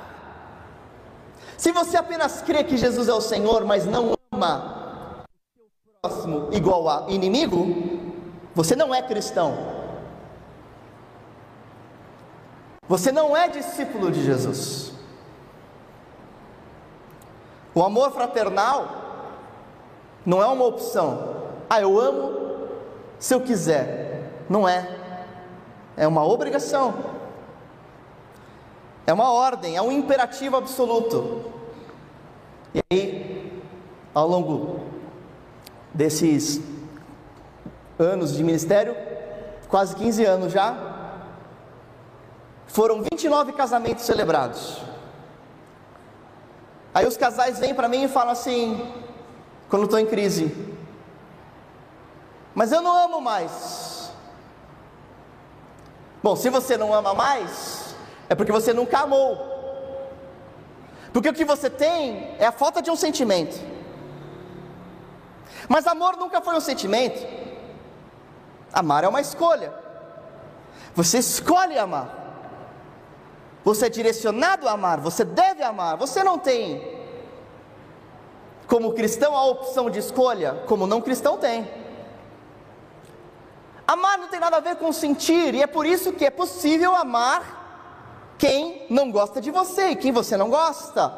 Se 1.58 1.72
você 1.72 1.96
apenas 1.96 2.42
crê 2.42 2.62
que 2.62 2.76
Jesus 2.76 3.08
é 3.08 3.12
o 3.12 3.20
Senhor, 3.20 3.64
mas 3.64 3.86
não 3.86 4.14
ama 4.30 4.85
próximo 6.06 6.48
igual 6.52 6.88
a 6.88 7.06
inimigo, 7.08 7.66
você 8.54 8.76
não 8.76 8.94
é 8.94 9.02
cristão. 9.02 9.74
Você 12.88 13.10
não 13.10 13.36
é 13.36 13.48
discípulo 13.48 14.12
de 14.12 14.22
Jesus. 14.22 14.92
O 17.74 17.82
amor 17.82 18.12
fraternal 18.12 18.88
não 20.24 20.40
é 20.40 20.46
uma 20.46 20.64
opção. 20.64 21.44
Ah, 21.68 21.80
eu 21.80 21.98
amo 21.98 22.68
se 23.18 23.34
eu 23.34 23.40
quiser. 23.40 24.44
Não 24.48 24.68
é. 24.68 24.88
É 25.96 26.06
uma 26.06 26.24
obrigação. 26.24 26.94
É 29.04 29.12
uma 29.12 29.32
ordem, 29.32 29.76
é 29.76 29.82
um 29.82 29.90
imperativo 29.90 30.56
absoluto. 30.56 31.52
E 32.72 32.80
aí, 32.90 33.62
ao 34.14 34.26
longo 34.28 34.95
desses 35.96 36.60
anos 37.98 38.34
de 38.34 38.44
ministério, 38.44 38.94
quase 39.68 39.96
15 39.96 40.24
anos 40.24 40.52
já, 40.52 40.76
foram 42.66 43.02
29 43.02 43.52
casamentos 43.52 44.04
celebrados. 44.04 44.82
Aí 46.92 47.06
os 47.06 47.16
casais 47.16 47.58
vêm 47.58 47.74
para 47.74 47.88
mim 47.88 48.04
e 48.04 48.08
falam 48.08 48.32
assim, 48.32 48.92
quando 49.68 49.84
estou 49.84 49.98
em 49.98 50.06
crise: 50.06 50.54
mas 52.54 52.72
eu 52.72 52.82
não 52.82 52.96
amo 52.96 53.20
mais. 53.20 54.10
Bom, 56.22 56.36
se 56.36 56.50
você 56.50 56.76
não 56.76 56.92
ama 56.92 57.14
mais, 57.14 57.94
é 58.28 58.34
porque 58.34 58.52
você 58.52 58.72
nunca 58.72 59.00
amou. 59.00 59.54
Porque 61.12 61.28
o 61.28 61.34
que 61.34 61.44
você 61.44 61.70
tem 61.70 62.34
é 62.38 62.46
a 62.46 62.52
falta 62.52 62.82
de 62.82 62.90
um 62.90 62.96
sentimento. 62.96 63.75
Mas 65.68 65.86
amor 65.86 66.16
nunca 66.16 66.40
foi 66.40 66.54
um 66.54 66.60
sentimento. 66.60 67.26
Amar 68.72 69.04
é 69.04 69.08
uma 69.08 69.20
escolha. 69.20 69.72
Você 70.94 71.18
escolhe 71.18 71.78
amar. 71.78 72.24
Você 73.64 73.86
é 73.86 73.88
direcionado 73.88 74.68
a 74.68 74.72
amar, 74.72 75.00
você 75.00 75.24
deve 75.24 75.62
amar. 75.62 75.96
Você 75.96 76.22
não 76.22 76.38
tem, 76.38 76.96
como 78.68 78.92
cristão, 78.92 79.36
a 79.36 79.44
opção 79.44 79.90
de 79.90 79.98
escolha, 79.98 80.62
como 80.66 80.86
não 80.86 81.00
cristão 81.00 81.36
tem. 81.36 81.68
Amar 83.86 84.18
não 84.18 84.28
tem 84.28 84.40
nada 84.40 84.56
a 84.56 84.60
ver 84.60 84.76
com 84.76 84.92
sentir, 84.92 85.54
e 85.54 85.62
é 85.62 85.66
por 85.66 85.86
isso 85.86 86.12
que 86.12 86.24
é 86.24 86.30
possível 86.30 86.94
amar 86.94 88.34
quem 88.38 88.86
não 88.90 89.10
gosta 89.10 89.40
de 89.40 89.50
você 89.50 89.90
e 89.90 89.96
quem 89.96 90.12
você 90.12 90.36
não 90.36 90.50
gosta, 90.50 91.12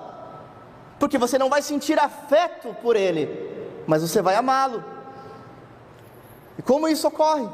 porque 0.98 1.16
você 1.18 1.38
não 1.38 1.48
vai 1.48 1.62
sentir 1.62 1.98
afeto 1.98 2.74
por 2.82 2.94
ele, 2.94 3.26
mas 3.88 4.02
você 4.02 4.20
vai 4.20 4.36
amá-lo. 4.36 4.84
E 6.58 6.62
como 6.62 6.86
isso 6.86 7.08
ocorre? 7.08 7.48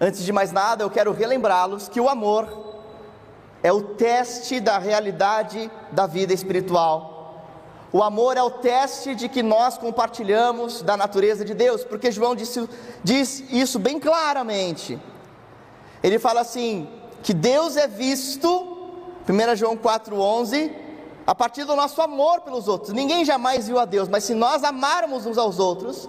Antes 0.00 0.24
de 0.24 0.32
mais 0.32 0.50
nada, 0.50 0.82
eu 0.82 0.88
quero 0.88 1.12
relembrá-los 1.12 1.86
que 1.86 2.00
o 2.00 2.08
amor 2.08 2.48
é 3.62 3.70
o 3.70 3.82
teste 3.82 4.58
da 4.58 4.78
realidade 4.78 5.70
da 5.92 6.06
vida 6.06 6.32
espiritual. 6.32 7.44
O 7.92 8.02
amor 8.02 8.38
é 8.38 8.42
o 8.42 8.50
teste 8.50 9.14
de 9.14 9.28
que 9.28 9.42
nós 9.42 9.76
compartilhamos 9.76 10.80
da 10.80 10.96
natureza 10.96 11.44
de 11.44 11.52
Deus, 11.52 11.84
porque 11.84 12.10
João 12.10 12.34
disse, 12.34 12.66
diz 13.04 13.44
isso 13.50 13.78
bem 13.78 14.00
claramente. 14.00 14.98
Ele 16.02 16.18
fala 16.18 16.40
assim: 16.40 16.88
que 17.22 17.34
Deus 17.34 17.76
é 17.76 17.86
visto, 17.86 18.48
1 19.28 19.56
João 19.56 19.76
4,11, 19.76 20.87
a 21.28 21.34
partir 21.34 21.64
do 21.64 21.76
nosso 21.76 22.00
amor 22.00 22.40
pelos 22.40 22.68
outros. 22.68 22.90
Ninguém 22.90 23.22
jamais 23.22 23.68
viu 23.68 23.78
a 23.78 23.84
Deus, 23.84 24.08
mas 24.08 24.24
se 24.24 24.32
nós 24.32 24.64
amarmos 24.64 25.26
uns 25.26 25.36
aos 25.36 25.58
outros, 25.58 26.08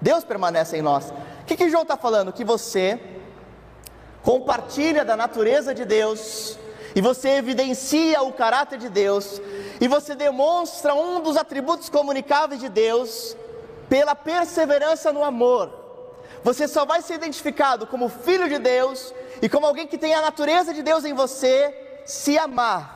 Deus 0.00 0.24
permanece 0.24 0.78
em 0.78 0.80
nós. 0.80 1.12
O 1.42 1.44
que, 1.44 1.58
que 1.58 1.68
João 1.68 1.82
está 1.82 1.94
falando? 1.94 2.32
Que 2.32 2.42
você 2.42 2.98
compartilha 4.22 5.04
da 5.04 5.14
natureza 5.14 5.74
de 5.74 5.84
Deus, 5.84 6.58
e 6.94 7.02
você 7.02 7.32
evidencia 7.32 8.22
o 8.22 8.32
caráter 8.32 8.78
de 8.78 8.88
Deus, 8.88 9.42
e 9.78 9.86
você 9.86 10.14
demonstra 10.14 10.94
um 10.94 11.20
dos 11.20 11.36
atributos 11.36 11.90
comunicáveis 11.90 12.58
de 12.58 12.70
Deus 12.70 13.36
pela 13.90 14.14
perseverança 14.14 15.12
no 15.12 15.22
amor. 15.22 15.70
Você 16.42 16.66
só 16.66 16.86
vai 16.86 17.02
ser 17.02 17.16
identificado 17.16 17.86
como 17.86 18.08
filho 18.08 18.48
de 18.48 18.58
Deus 18.58 19.12
e 19.42 19.50
como 19.50 19.66
alguém 19.66 19.86
que 19.86 19.98
tem 19.98 20.14
a 20.14 20.22
natureza 20.22 20.72
de 20.72 20.82
Deus 20.82 21.04
em 21.04 21.12
você, 21.12 22.02
se 22.06 22.38
amar. 22.38 22.95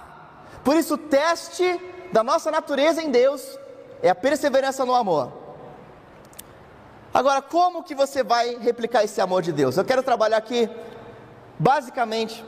Por 0.65 0.77
isso, 0.77 0.95
o 0.95 0.99
teste 0.99 1.81
da 2.13 2.23
nossa 2.23 2.51
natureza 2.51 3.03
em 3.03 3.11
Deus 3.11 3.59
é 4.03 4.11
a 4.11 4.15
perseverança 4.15 4.85
no 4.85 4.95
amor. 4.95 5.33
Agora, 7.13 7.43
como 7.43 7.83
que 7.83 7.95
você 7.95 8.23
vai 8.23 8.57
replicar 8.57 9.05
esse 9.05 9.21
amor 9.21 9.43
de 9.43 9.53
Deus? 9.53 9.77
Eu 9.77 9.85
quero 9.85 10.03
trabalhar 10.03 10.37
aqui 10.37 10.71
basicamente 11.59 12.45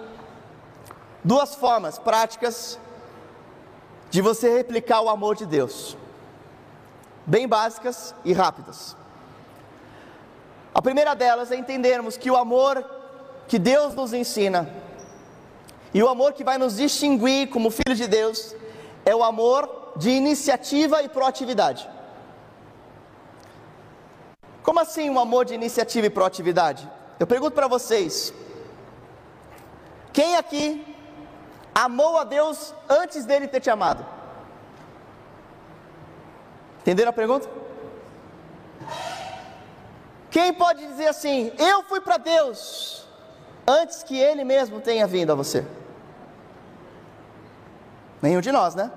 duas 1.25 1.55
formas 1.55 1.99
práticas 1.99 2.79
de 4.11 4.21
você 4.21 4.57
replicar 4.57 5.01
o 5.01 5.09
amor 5.09 5.37
de 5.37 5.47
Deus, 5.47 5.97
bem 7.27 7.49
básicas 7.49 8.15
e 8.25 8.33
rápidas. 8.33 8.97
A 10.75 10.81
primeira 10.81 11.15
delas 11.15 11.51
é 11.51 11.57
entendermos 11.57 12.17
que 12.17 12.31
o 12.31 12.37
amor 12.37 12.85
que 13.49 13.59
Deus 13.59 13.95
nos 13.95 14.13
ensina 14.13 14.69
e 15.95 16.03
o 16.03 16.09
amor 16.09 16.33
que 16.33 16.45
vai 16.45 16.57
nos 16.57 16.77
distinguir 16.77 17.51
como 17.51 17.71
filhos 17.71 17.99
de 17.99 18.07
Deus 18.07 18.55
é 19.05 19.15
o 19.15 19.23
amor 19.23 19.93
de 19.97 20.11
iniciativa 20.11 21.03
e 21.03 21.09
proatividade. 21.09 21.89
Como 24.63 24.81
assim 24.81 25.11
um 25.11 25.19
amor 25.19 25.45
de 25.45 25.55
iniciativa 25.55 26.07
e 26.07 26.11
proatividade? 26.11 26.89
Eu 27.19 27.27
pergunto 27.27 27.55
para 27.55 27.69
vocês: 27.69 28.33
quem 30.13 30.37
aqui 30.37 30.97
amou 31.75 32.17
a 32.19 32.25
Deus 32.25 32.75
antes 32.89 33.25
dele 33.25 33.49
ter 33.49 33.61
te 33.61 33.71
amado? 33.71 34.07
Entenderam 36.81 37.11
a 37.11 37.13
pergunta? 37.13 37.49
Quem 40.31 40.55
pode 40.55 40.87
dizer 40.87 41.09
assim: 41.09 41.53
Eu 41.59 41.83
fui 41.83 42.01
para 42.01 42.17
Deus 42.17 43.07
antes 43.67 44.03
que 44.03 44.19
Ele 44.19 44.45
mesmo 44.45 44.81
tenha 44.81 45.07
vindo 45.07 45.33
a 45.33 45.35
você? 45.35 45.67
Nenhum 48.23 48.41
de 48.41 48.53
nós, 48.53 48.77
né? 48.77 48.91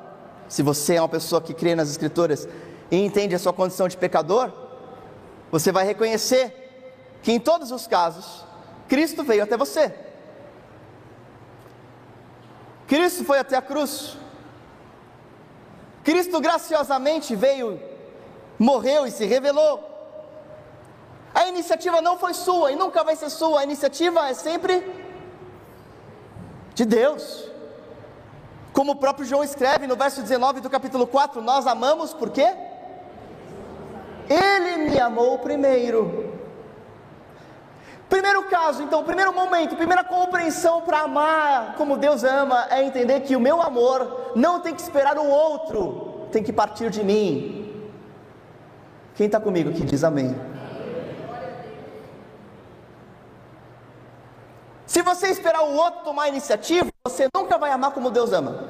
Se 0.47 0.61
você 0.61 0.95
é 0.95 1.01
uma 1.01 1.09
pessoa 1.09 1.41
que 1.41 1.53
crê 1.53 1.73
nas 1.73 1.89
Escrituras 1.89 2.47
e 2.91 3.03
entende 3.03 3.33
a 3.33 3.39
sua 3.39 3.51
condição 3.51 3.87
de 3.87 3.97
pecador, 3.97 4.53
você 5.51 5.71
vai 5.71 5.83
reconhecer 5.83 7.17
que 7.23 7.31
em 7.31 7.39
todos 7.39 7.71
os 7.71 7.87
casos, 7.87 8.45
Cristo 8.87 9.23
veio 9.23 9.43
até 9.43 9.57
você. 9.57 9.91
Cristo 12.87 13.25
foi 13.25 13.39
até 13.39 13.57
a 13.57 13.61
cruz. 13.63 14.15
Cristo 16.03 16.39
graciosamente 16.39 17.35
veio, 17.35 17.81
morreu 18.59 19.07
e 19.07 19.11
se 19.11 19.25
revelou. 19.25 19.91
A 21.33 21.47
iniciativa 21.47 21.99
não 21.99 22.19
foi 22.19 22.35
sua 22.35 22.71
e 22.71 22.75
nunca 22.75 23.03
vai 23.03 23.15
ser 23.15 23.31
sua, 23.31 23.61
a 23.61 23.63
iniciativa 23.63 24.29
é 24.29 24.35
sempre 24.35 24.85
de 26.75 26.85
Deus. 26.85 27.54
Como 28.75 28.91
o 28.91 28.95
próprio 28.97 29.25
João 29.25 29.41
escreve 29.41 29.87
no 29.87 29.95
verso 29.95 30.21
19 30.21 30.59
do 30.59 30.69
capítulo 30.69 31.07
4, 31.07 31.41
nós 31.41 31.65
amamos 31.65 32.13
por 32.13 32.29
quê? 32.29 32.53
Ele 34.29 34.89
me 34.89 34.99
amou 34.99 35.39
primeiro. 35.39 36.33
Primeiro 38.09 38.43
caso, 38.43 38.83
então, 38.83 39.01
primeiro 39.05 39.33
momento, 39.33 39.77
primeira 39.77 40.03
compreensão 40.03 40.81
para 40.81 40.99
amar 40.99 41.75
como 41.77 41.95
Deus 41.95 42.25
ama 42.25 42.67
é 42.69 42.83
entender 42.83 43.21
que 43.21 43.33
o 43.33 43.39
meu 43.39 43.61
amor 43.61 44.33
não 44.35 44.59
tem 44.59 44.75
que 44.75 44.81
esperar 44.81 45.17
o 45.17 45.25
outro, 45.25 46.27
tem 46.29 46.43
que 46.43 46.51
partir 46.51 46.89
de 46.89 47.01
mim. 47.01 47.89
Quem 49.15 49.27
está 49.27 49.39
comigo 49.39 49.69
aqui 49.69 49.85
diz 49.85 50.03
amém. 50.03 50.35
Se 54.95 55.01
você 55.01 55.27
esperar 55.27 55.61
o 55.61 55.73
outro 55.73 56.05
tomar 56.05 56.23
a 56.23 56.27
iniciativa, 56.29 56.87
você 57.05 57.27
nunca 57.35 57.57
vai 57.57 57.69
amar 57.69 57.91
como 57.91 58.09
Deus 58.09 58.31
ama. 58.31 58.63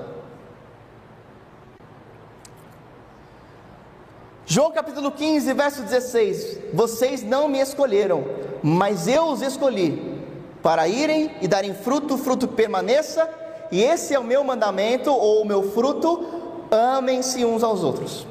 João 4.44 4.72
capítulo 4.72 5.12
15, 5.12 5.54
verso 5.54 5.84
16: 5.84 6.74
Vocês 6.74 7.22
não 7.22 7.48
me 7.48 7.60
escolheram, 7.60 8.24
mas 8.64 9.08
eu 9.08 9.26
os 9.26 9.44
escolhi, 9.44 10.20
para 10.64 10.88
irem 10.88 11.30
e 11.44 11.48
darem 11.48 11.76
fruto, 11.76 12.18
fruto 12.18 12.48
permaneça, 12.48 13.30
e 13.72 13.84
esse 13.84 14.16
é 14.16 14.18
o 14.18 14.24
meu 14.24 14.44
mandamento, 14.44 15.12
ou 15.12 15.44
o 15.44 15.46
meu 15.46 15.62
fruto: 15.74 16.26
amem-se 16.72 17.46
uns 17.46 17.62
aos 17.62 17.84
outros. 17.84 18.26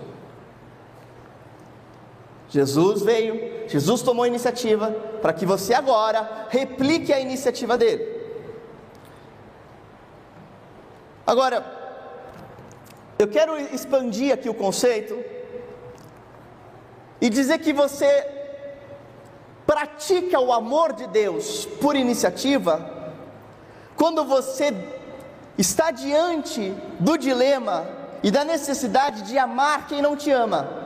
Jesus 2.54 3.02
veio, 3.02 3.66
Jesus 3.66 4.00
tomou 4.00 4.22
a 4.22 4.28
iniciativa 4.28 4.92
para 5.20 5.32
que 5.32 5.44
você 5.44 5.74
agora 5.74 6.46
replique 6.50 7.12
a 7.12 7.18
iniciativa 7.18 7.76
dele. 7.76 8.06
Agora, 11.26 11.66
eu 13.18 13.26
quero 13.26 13.58
expandir 13.58 14.32
aqui 14.32 14.48
o 14.48 14.54
conceito 14.54 15.18
e 17.20 17.28
dizer 17.28 17.58
que 17.58 17.72
você 17.72 18.24
pratica 19.66 20.38
o 20.38 20.52
amor 20.52 20.92
de 20.92 21.08
Deus 21.08 21.66
por 21.80 21.96
iniciativa, 21.96 23.18
quando 23.96 24.24
você 24.24 24.72
está 25.58 25.90
diante 25.90 26.72
do 27.00 27.18
dilema 27.18 27.84
e 28.22 28.30
da 28.30 28.44
necessidade 28.44 29.22
de 29.22 29.36
amar 29.36 29.88
quem 29.88 30.00
não 30.00 30.14
te 30.14 30.30
ama, 30.30 30.83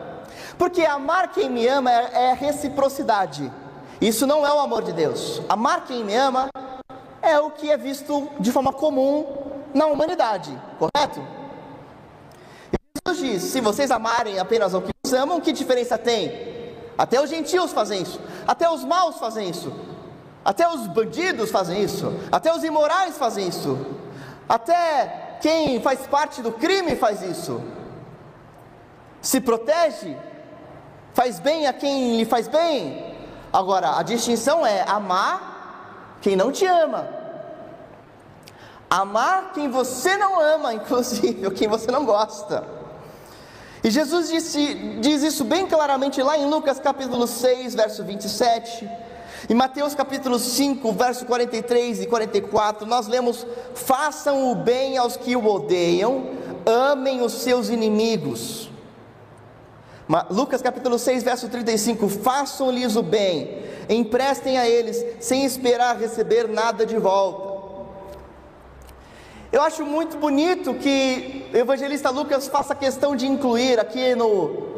porque 0.58 0.84
amar 0.84 1.28
quem 1.32 1.48
me 1.48 1.66
ama 1.66 1.90
é, 1.90 2.30
é 2.30 2.32
reciprocidade, 2.34 3.50
isso 4.00 4.26
não 4.26 4.46
é 4.46 4.52
o 4.52 4.58
amor 4.58 4.82
de 4.82 4.92
Deus. 4.92 5.40
Amar 5.48 5.84
quem 5.84 6.04
me 6.04 6.14
ama 6.14 6.48
é 7.22 7.38
o 7.38 7.50
que 7.50 7.70
é 7.70 7.76
visto 7.76 8.28
de 8.38 8.50
forma 8.50 8.72
comum 8.72 9.26
na 9.72 9.86
humanidade, 9.86 10.50
correto? 10.78 11.22
Jesus 13.06 13.18
diz: 13.18 13.42
se 13.44 13.60
vocês 13.60 13.90
amarem 13.90 14.38
apenas 14.38 14.74
ao 14.74 14.82
que 14.82 14.90
os 15.04 15.12
amam, 15.12 15.40
que 15.40 15.52
diferença 15.52 15.96
tem? 15.96 16.74
Até 16.96 17.20
os 17.22 17.30
gentios 17.30 17.72
fazem 17.72 18.02
isso, 18.02 18.20
até 18.46 18.68
os 18.68 18.84
maus 18.84 19.18
fazem 19.18 19.48
isso, 19.48 19.72
até 20.44 20.68
os 20.68 20.86
bandidos 20.88 21.50
fazem 21.50 21.82
isso, 21.82 22.12
até 22.32 22.52
os 22.52 22.64
imorais 22.64 23.16
fazem 23.16 23.46
isso, 23.46 23.78
até 24.48 25.38
quem 25.40 25.80
faz 25.80 26.06
parte 26.08 26.42
do 26.42 26.50
crime 26.50 26.96
faz 26.96 27.22
isso. 27.22 27.62
Se 29.20 29.40
protege 29.40 30.16
faz 31.14 31.38
bem 31.38 31.66
a 31.66 31.72
quem 31.72 32.16
lhe 32.16 32.24
faz 32.24 32.48
bem. 32.48 33.04
Agora, 33.52 33.98
a 33.98 34.02
distinção 34.02 34.66
é 34.66 34.82
amar 34.82 36.18
quem 36.20 36.36
não 36.36 36.52
te 36.52 36.66
ama. 36.66 37.08
Amar 38.90 39.52
quem 39.52 39.68
você 39.68 40.16
não 40.16 40.40
ama, 40.40 40.72
inclusive, 40.74 41.44
ou 41.44 41.52
quem 41.52 41.68
você 41.68 41.90
não 41.90 42.04
gosta. 42.04 42.64
E 43.82 43.90
Jesus 43.90 44.28
disse, 44.28 44.74
diz 45.00 45.22
isso 45.22 45.44
bem 45.44 45.66
claramente 45.66 46.22
lá 46.22 46.36
em 46.36 46.46
Lucas 46.46 46.80
capítulo 46.80 47.26
6, 47.26 47.74
verso 47.74 48.04
27. 48.04 48.88
Em 49.48 49.54
Mateus 49.54 49.94
capítulo 49.94 50.38
5, 50.38 50.92
verso 50.92 51.24
43 51.24 52.02
e 52.02 52.06
44, 52.06 52.86
nós 52.86 53.06
lemos: 53.06 53.46
Façam 53.74 54.50
o 54.50 54.56
bem 54.56 54.98
aos 54.98 55.16
que 55.16 55.36
o 55.36 55.46
odeiam, 55.46 56.26
amem 56.66 57.22
os 57.22 57.34
seus 57.34 57.68
inimigos. 57.68 58.67
Lucas 60.30 60.62
capítulo 60.62 60.98
6, 60.98 61.22
verso 61.22 61.48
35: 61.48 62.08
Façam-lhes 62.08 62.96
o 62.96 63.02
bem, 63.02 63.62
emprestem 63.88 64.58
a 64.58 64.66
eles, 64.66 65.04
sem 65.20 65.44
esperar 65.44 65.98
receber 65.98 66.48
nada 66.48 66.86
de 66.86 66.96
volta. 66.96 67.48
Eu 69.52 69.62
acho 69.62 69.84
muito 69.84 70.16
bonito 70.16 70.74
que 70.74 71.46
o 71.52 71.56
evangelista 71.56 72.10
Lucas 72.10 72.48
faça 72.48 72.74
questão 72.74 73.14
de 73.14 73.26
incluir 73.26 73.78
aqui 73.78 74.14
no, 74.14 74.68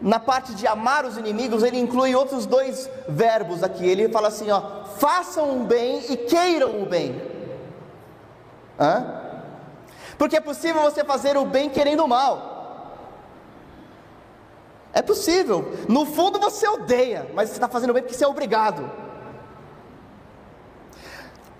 na 0.00 0.18
parte 0.18 0.54
de 0.54 0.66
amar 0.66 1.04
os 1.04 1.16
inimigos, 1.16 1.62
ele 1.62 1.78
inclui 1.78 2.14
outros 2.14 2.44
dois 2.44 2.90
verbos 3.08 3.62
aqui. 3.62 3.86
Ele 3.86 4.08
fala 4.08 4.26
assim: 4.28 4.50
ó, 4.50 4.84
façam 4.98 5.60
o 5.60 5.64
bem 5.64 6.02
e 6.10 6.16
queiram 6.16 6.82
o 6.82 6.86
bem. 6.86 7.22
Hã? 8.78 9.20
Porque 10.18 10.36
é 10.36 10.40
possível 10.40 10.82
você 10.82 11.04
fazer 11.04 11.36
o 11.36 11.44
bem 11.44 11.70
querendo 11.70 12.04
o 12.04 12.08
mal. 12.08 12.51
É 14.92 15.00
possível. 15.00 15.72
No 15.88 16.04
fundo 16.04 16.38
você 16.38 16.68
odeia, 16.68 17.30
mas 17.34 17.48
você 17.48 17.56
está 17.56 17.68
fazendo 17.68 17.92
bem 17.92 18.02
porque 18.02 18.14
você 18.14 18.24
é 18.24 18.28
obrigado. 18.28 18.90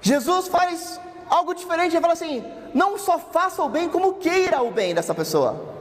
Jesus 0.01 0.49
faz 0.49 1.01
algo 1.29 1.55
diferente. 1.55 1.95
Ele 1.95 2.01
fala 2.01 2.13
assim: 2.13 2.45
não 2.75 2.99
só 2.99 3.19
faça 3.19 3.63
o 3.63 3.69
bem, 3.69 3.89
como 3.89 4.15
queira 4.15 4.63
o 4.63 4.71
bem 4.71 4.95
dessa 4.95 5.15
pessoa. 5.15 5.73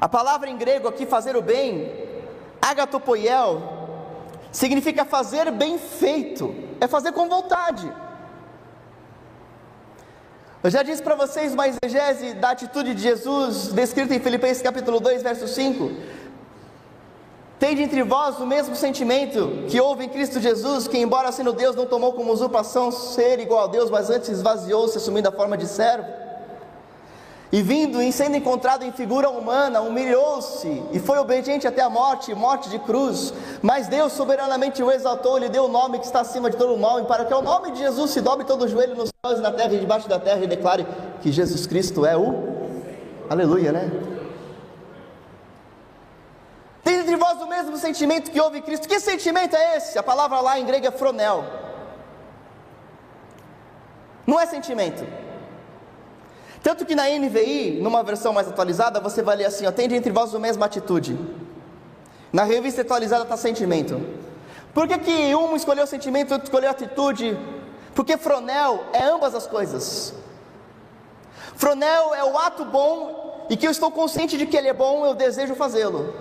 A 0.00 0.08
palavra 0.08 0.48
em 0.48 0.56
grego 0.56 0.88
aqui, 0.88 1.04
fazer 1.04 1.36
o 1.36 1.42
bem, 1.42 1.92
agatopoiel, 2.62 3.60
significa 4.50 5.04
fazer 5.04 5.50
bem 5.50 5.78
feito, 5.78 6.54
é 6.80 6.88
fazer 6.88 7.12
com 7.12 7.28
vontade. 7.28 7.92
Eu 10.62 10.70
já 10.70 10.82
disse 10.82 11.02
para 11.02 11.14
vocês 11.14 11.54
uma 11.54 11.66
exegese 11.68 12.34
da 12.34 12.50
atitude 12.50 12.94
de 12.94 13.00
Jesus, 13.00 13.68
descrita 13.72 14.14
em 14.14 14.20
Filipenses 14.20 14.62
capítulo 14.62 15.00
2, 15.00 15.22
verso 15.22 15.48
5. 15.48 15.90
Tende 17.58 17.82
entre 17.82 18.02
vós 18.02 18.38
o 18.38 18.46
mesmo 18.46 18.76
sentimento 18.76 19.64
que 19.68 19.80
houve 19.80 20.04
em 20.04 20.08
Cristo 20.10 20.38
Jesus, 20.38 20.86
que, 20.86 20.98
embora 20.98 21.32
sendo 21.32 21.54
Deus, 21.54 21.74
não 21.74 21.86
tomou 21.86 22.12
como 22.12 22.30
usurpação 22.30 22.92
ser 22.92 23.40
igual 23.40 23.64
a 23.64 23.66
Deus, 23.68 23.90
mas 23.90 24.10
antes 24.10 24.28
esvaziou-se, 24.28 24.98
assumindo 24.98 25.30
a 25.30 25.32
forma 25.32 25.56
de 25.56 25.66
servo 25.66 26.29
e 27.52 27.62
vindo 27.62 28.00
e 28.00 28.12
sendo 28.12 28.36
encontrado 28.36 28.84
em 28.84 28.92
figura 28.92 29.28
humana, 29.28 29.80
humilhou-se 29.80 30.82
e 30.92 31.00
foi 31.00 31.18
obediente 31.18 31.66
até 31.66 31.82
a 31.82 31.90
morte, 31.90 32.34
morte 32.34 32.68
de 32.68 32.78
cruz. 32.78 33.34
Mas 33.60 33.88
Deus 33.88 34.12
soberanamente 34.12 34.82
o 34.82 34.90
exaltou, 34.90 35.36
lhe 35.36 35.48
deu 35.48 35.64
o 35.64 35.68
nome 35.68 35.98
que 35.98 36.06
está 36.06 36.20
acima 36.20 36.48
de 36.48 36.56
todo 36.56 36.74
o 36.74 36.78
nome, 36.78 37.06
para 37.06 37.24
que 37.24 37.34
o 37.34 37.42
nome 37.42 37.72
de 37.72 37.80
Jesus 37.80 38.10
se 38.10 38.20
dobre 38.20 38.44
todo 38.44 38.62
o 38.66 38.68
joelho 38.68 38.94
nos 38.94 39.10
céus 39.24 39.38
e 39.40 39.42
na 39.42 39.50
terra 39.50 39.74
e 39.74 39.80
debaixo 39.80 40.08
da 40.08 40.18
terra 40.18 40.44
e 40.44 40.46
declare 40.46 40.86
que 41.20 41.32
Jesus 41.32 41.66
Cristo 41.66 42.06
é 42.06 42.16
o 42.16 42.50
Aleluia, 43.30 43.70
né? 43.70 43.88
Tem 46.82 46.96
entre 46.96 47.14
vós 47.14 47.40
o 47.40 47.46
mesmo 47.46 47.76
sentimento 47.76 48.28
que 48.28 48.40
houve 48.40 48.58
em 48.58 48.62
Cristo. 48.62 48.88
Que 48.88 48.98
sentimento 48.98 49.54
é 49.54 49.76
esse? 49.76 49.96
A 49.96 50.02
palavra 50.02 50.40
lá 50.40 50.58
em 50.58 50.66
grego 50.66 50.88
é 50.88 50.90
fronel. 50.90 51.44
Não 54.26 54.40
é 54.40 54.46
sentimento. 54.46 55.06
Tanto 56.62 56.84
que 56.84 56.94
na 56.94 57.08
NVI, 57.08 57.80
numa 57.80 58.02
versão 58.02 58.32
mais 58.32 58.48
atualizada, 58.48 59.00
você 59.00 59.22
vai 59.22 59.36
ler 59.36 59.46
assim: 59.46 59.66
ó, 59.66 59.72
tende 59.72 59.94
entre 59.94 60.12
vós 60.12 60.34
a 60.34 60.38
mesma 60.38 60.66
atitude. 60.66 61.18
Na 62.32 62.44
revista 62.44 62.82
atualizada 62.82 63.24
está 63.24 63.36
sentimento. 63.36 64.00
Por 64.74 64.86
que, 64.86 64.98
que 64.98 65.34
um 65.34 65.56
escolheu 65.56 65.86
sentimento 65.86 66.30
e 66.30 66.32
outro 66.34 66.46
escolheu 66.46 66.70
atitude? 66.70 67.36
Porque 67.94 68.16
fronel 68.16 68.84
é 68.92 69.04
ambas 69.04 69.34
as 69.34 69.46
coisas. 69.46 70.14
Fronel 71.56 72.14
é 72.14 72.24
o 72.24 72.38
ato 72.38 72.64
bom 72.64 73.46
e 73.50 73.56
que 73.56 73.66
eu 73.66 73.70
estou 73.70 73.90
consciente 73.90 74.38
de 74.38 74.46
que 74.46 74.56
ele 74.56 74.68
é 74.68 74.72
bom, 74.72 75.04
eu 75.04 75.14
desejo 75.14 75.54
fazê-lo. 75.56 76.14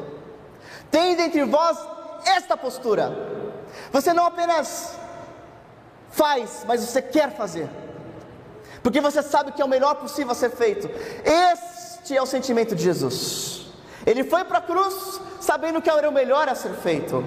Tende 0.90 1.22
entre 1.22 1.44
vós 1.44 1.78
esta 2.26 2.58
postura. 2.58 3.12
Você 3.92 4.14
não 4.14 4.26
apenas 4.26 4.98
faz, 6.10 6.66
mas 6.68 6.82
você 6.82 7.02
quer 7.02 7.36
fazer 7.36 7.70
porque 8.82 9.02
você 9.02 9.22
sabe 9.22 9.52
que 9.52 9.62
é 9.62 9.66
o 9.66 9.70
melhor 9.70 9.96
possível 9.96 10.32
a 10.32 10.36
ser 10.36 10.52
feito. 10.52 10.90
Este 11.24 12.16
é 12.16 12.22
o 12.22 12.26
sentimento 12.26 12.76
de 12.76 12.84
Jesus. 12.84 13.68
Ele 14.06 14.24
foi 14.24 14.44
para 14.44 14.60
a 14.60 14.62
cruz 14.62 15.20
sabendo 15.40 15.82
que 15.82 15.90
era 15.90 16.10
o 16.10 16.12
melhor 16.12 16.48
a 16.48 16.56
ser 16.56 16.74
feito. 16.74 17.24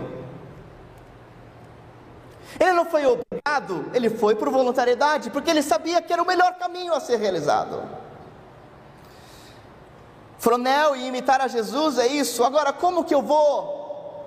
Ele 2.59 2.73
não 2.73 2.85
foi 2.85 3.05
obrigado, 3.07 3.91
ele 3.95 4.11
foi 4.11 4.35
por 4.35 4.51
voluntariedade, 4.51 5.31
porque 5.31 5.51
ele 5.51 5.63
sabia 5.63 6.03
que 6.03 6.13
era 6.13 6.23
o 6.23 6.27
melhor 6.27 6.55
caminho 6.55 6.93
a 6.95 7.01
ser 7.01 7.17
realizado. 7.17 7.83
Fronel 10.39 10.97
e 10.97 11.07
imitar 11.07 11.41
a 11.41 11.49
Jesus 11.49 11.99
é 11.99 12.07
isso. 12.07 12.43
Agora, 12.45 12.73
como 12.73 13.05
que 13.05 13.15
eu 13.15 13.23
vou, 13.23 14.27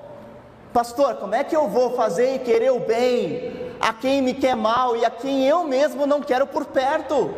pastor? 0.73 1.15
Como 1.15 1.35
é 1.35 1.43
que 1.43 1.55
eu 1.55 1.67
vou 1.67 1.95
fazer 1.95 2.35
e 2.35 2.39
querer 2.39 2.71
o 2.71 2.79
bem 2.79 3.64
a 3.79 3.93
quem 3.93 4.21
me 4.21 4.33
quer 4.33 4.55
mal 4.55 4.95
e 4.95 5.05
a 5.05 5.09
quem 5.09 5.47
eu 5.47 5.63
mesmo 5.63 6.05
não 6.05 6.21
quero 6.21 6.47
por 6.47 6.65
perto. 6.65 7.33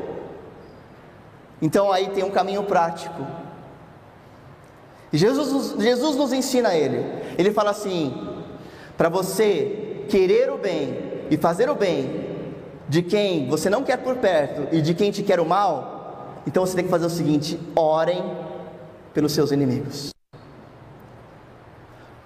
Então 1.61 1.91
aí 1.91 2.09
tem 2.09 2.23
um 2.23 2.31
caminho 2.31 2.63
prático. 2.63 3.25
Jesus, 5.11 5.75
Jesus 5.79 6.15
nos 6.15 6.33
ensina 6.33 6.75
ele. 6.75 7.03
Ele 7.37 7.51
fala 7.51 7.71
assim: 7.71 8.13
para 8.97 9.09
você 9.09 10.05
querer 10.09 10.51
o 10.51 10.57
bem 10.57 11.25
e 11.29 11.37
fazer 11.37 11.69
o 11.69 11.75
bem 11.75 12.27
de 12.87 13.01
quem 13.01 13.47
você 13.47 13.69
não 13.69 13.83
quer 13.83 13.97
por 13.97 14.15
perto 14.17 14.73
e 14.75 14.81
de 14.81 14.93
quem 14.93 15.11
te 15.11 15.23
quer 15.23 15.39
o 15.39 15.45
mal, 15.45 16.41
então 16.45 16.65
você 16.65 16.75
tem 16.75 16.85
que 16.85 16.91
fazer 16.91 17.05
o 17.05 17.09
seguinte: 17.09 17.59
orem 17.75 18.23
pelos 19.13 19.31
seus 19.31 19.51
inimigos. 19.51 20.11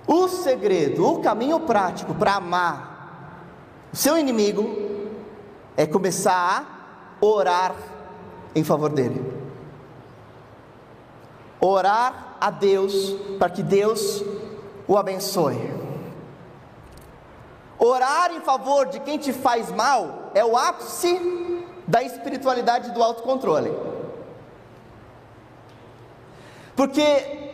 O 0.06 0.28
segredo, 0.28 1.08
o 1.08 1.20
caminho 1.20 1.60
prático 1.62 2.14
para 2.14 2.36
amar 2.36 2.91
o 3.92 3.96
seu 3.96 4.18
inimigo 4.18 4.70
é 5.76 5.86
começar 5.86 7.18
a 7.22 7.26
orar 7.26 7.76
em 8.56 8.64
favor 8.64 8.90
dele. 8.90 9.22
Orar 11.60 12.38
a 12.40 12.50
Deus 12.50 13.16
para 13.38 13.50
que 13.50 13.62
Deus 13.62 14.24
o 14.88 14.98
abençoe. 14.98 15.58
Orar 17.78 18.32
em 18.32 18.42
favor 18.42 18.88
de 18.88 19.00
quem 19.00 19.18
te 19.18 19.34
faz 19.34 19.72
mal 19.72 20.32
é 20.34 20.46
o 20.46 20.56
ápice 20.56 21.20
da 21.88 22.02
espiritualidade 22.04 22.92
do 22.92 23.04
autocontrole. 23.04 23.72
Porque 26.76 27.51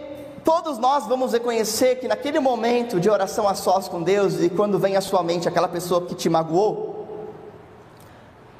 Todos 0.47 0.77
nós 0.77 1.05
vamos 1.05 1.33
reconhecer 1.33 1.97
que 1.97 2.07
naquele 2.07 2.39
momento 2.39 3.01
de 3.01 3.09
oração 3.09 3.49
a 3.49 3.53
sós 3.53 3.89
com 3.89 4.01
Deus 4.01 4.41
e 4.41 4.49
quando 4.49 4.79
vem 4.79 4.95
à 4.95 5.01
sua 5.01 5.21
mente 5.21 5.45
aquela 5.45 5.67
pessoa 5.67 6.05
que 6.05 6.15
te 6.15 6.29
magoou, 6.29 7.05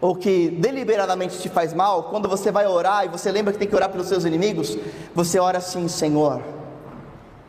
ou 0.01 0.13
que 0.13 0.49
deliberadamente 0.49 1.39
te 1.39 1.47
faz 1.47 1.73
mal, 1.73 2.09
quando 2.09 2.27
você 2.27 2.51
vai 2.51 2.67
orar 2.67 3.05
e 3.05 3.07
você 3.07 3.31
lembra 3.31 3.53
que 3.53 3.59
tem 3.59 3.69
que 3.69 3.73
orar 3.73 3.89
pelos 3.89 4.07
seus 4.07 4.25
inimigos, 4.25 4.77
você 5.15 5.39
ora 5.39 5.59
assim: 5.59 5.87
Senhor, 5.87 6.41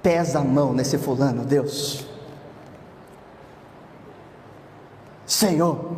pesa 0.01 0.39
a 0.39 0.45
mão 0.45 0.73
nesse 0.73 0.97
fulano, 0.99 1.45
Deus. 1.45 2.07
Senhor, 5.27 5.97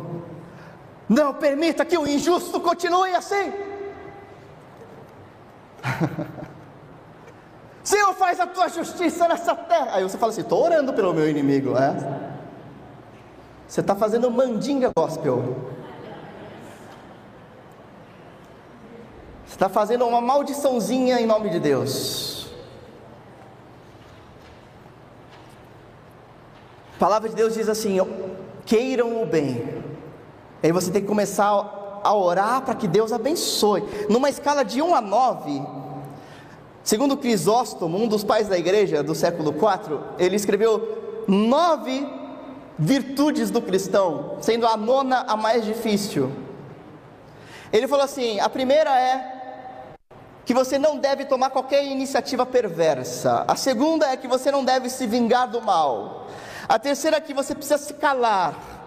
não 1.07 1.31
permita 1.35 1.85
que 1.85 1.95
o 1.95 2.07
injusto 2.07 2.59
continue 2.59 3.13
assim. 3.13 3.53
Faz 8.21 8.39
a 8.39 8.45
tua 8.45 8.69
justiça 8.69 9.27
nessa 9.27 9.55
terra. 9.55 9.95
Aí 9.95 10.03
você 10.03 10.15
fala 10.15 10.31
assim: 10.31 10.41
estou 10.41 10.63
orando 10.63 10.93
pelo 10.93 11.11
meu 11.11 11.27
inimigo. 11.27 11.75
É? 11.75 11.91
Você 13.67 13.81
está 13.81 13.95
fazendo 13.95 14.29
mandinga 14.29 14.91
gospel. 14.95 15.55
Você 19.43 19.55
está 19.55 19.67
fazendo 19.67 20.05
uma 20.05 20.21
maldiçãozinha 20.21 21.19
em 21.19 21.25
nome 21.25 21.49
de 21.49 21.59
Deus. 21.59 22.51
A 26.95 26.99
palavra 26.99 27.27
de 27.27 27.33
Deus 27.33 27.55
diz 27.55 27.67
assim: 27.67 27.97
queiram 28.67 29.23
o 29.23 29.25
bem. 29.25 29.83
Aí 30.61 30.71
você 30.71 30.91
tem 30.91 31.01
que 31.01 31.07
começar 31.07 31.49
a 32.03 32.13
orar 32.13 32.61
para 32.61 32.75
que 32.75 32.87
Deus 32.87 33.11
abençoe. 33.11 33.83
Numa 34.07 34.29
escala 34.29 34.63
de 34.63 34.79
1 34.79 34.93
a 34.93 35.01
9, 35.01 35.61
Segundo 36.83 37.15
Crisóstomo, 37.15 37.97
um 37.97 38.07
dos 38.07 38.23
pais 38.23 38.47
da 38.47 38.57
igreja 38.57 39.03
do 39.03 39.13
século 39.13 39.51
IV, 39.51 39.99
ele 40.17 40.35
escreveu 40.35 41.23
nove 41.27 42.07
virtudes 42.77 43.51
do 43.51 43.61
cristão, 43.61 44.37
sendo 44.41 44.65
a 44.65 44.75
nona 44.75 45.25
a 45.27 45.37
mais 45.37 45.63
difícil. 45.63 46.31
Ele 47.71 47.87
falou 47.87 48.03
assim: 48.03 48.39
a 48.39 48.49
primeira 48.49 48.99
é 48.99 49.41
que 50.43 50.53
você 50.53 50.79
não 50.79 50.97
deve 50.97 51.25
tomar 51.25 51.51
qualquer 51.51 51.85
iniciativa 51.85 52.45
perversa. 52.45 53.45
A 53.47 53.55
segunda 53.55 54.07
é 54.07 54.17
que 54.17 54.27
você 54.27 54.51
não 54.51 54.65
deve 54.65 54.89
se 54.89 55.05
vingar 55.05 55.47
do 55.47 55.61
mal. 55.61 56.27
A 56.67 56.79
terceira 56.79 57.17
é 57.17 57.21
que 57.21 57.33
você 57.33 57.53
precisa 57.53 57.77
se 57.77 57.93
calar. 57.93 58.80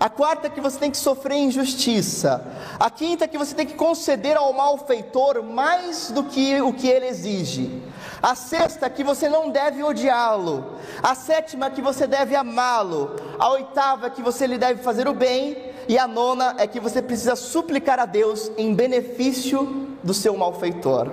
A 0.00 0.08
quarta 0.08 0.46
é 0.46 0.50
que 0.50 0.62
você 0.62 0.78
tem 0.78 0.90
que 0.90 0.96
sofrer 0.96 1.36
injustiça. 1.36 2.42
A 2.78 2.88
quinta 2.88 3.26
é 3.26 3.28
que 3.28 3.36
você 3.36 3.54
tem 3.54 3.66
que 3.66 3.74
conceder 3.74 4.34
ao 4.34 4.50
malfeitor 4.50 5.42
mais 5.42 6.10
do 6.10 6.24
que 6.24 6.58
o 6.62 6.72
que 6.72 6.88
ele 6.88 7.06
exige. 7.06 7.82
A 8.22 8.34
sexta 8.34 8.86
é 8.86 8.88
que 8.88 9.04
você 9.04 9.28
não 9.28 9.50
deve 9.50 9.82
odiá-lo. 9.82 10.78
A 11.02 11.14
sétima 11.14 11.66
é 11.66 11.70
que 11.70 11.82
você 11.82 12.06
deve 12.06 12.34
amá-lo. 12.34 13.14
A 13.38 13.50
oitava 13.50 14.06
é 14.06 14.10
que 14.10 14.22
você 14.22 14.46
lhe 14.46 14.56
deve 14.56 14.82
fazer 14.82 15.06
o 15.06 15.12
bem. 15.12 15.70
E 15.86 15.98
a 15.98 16.08
nona 16.08 16.54
é 16.56 16.66
que 16.66 16.80
você 16.80 17.02
precisa 17.02 17.36
suplicar 17.36 17.98
a 17.98 18.06
Deus 18.06 18.50
em 18.56 18.74
benefício 18.74 19.98
do 20.02 20.14
seu 20.14 20.34
malfeitor. 20.34 21.10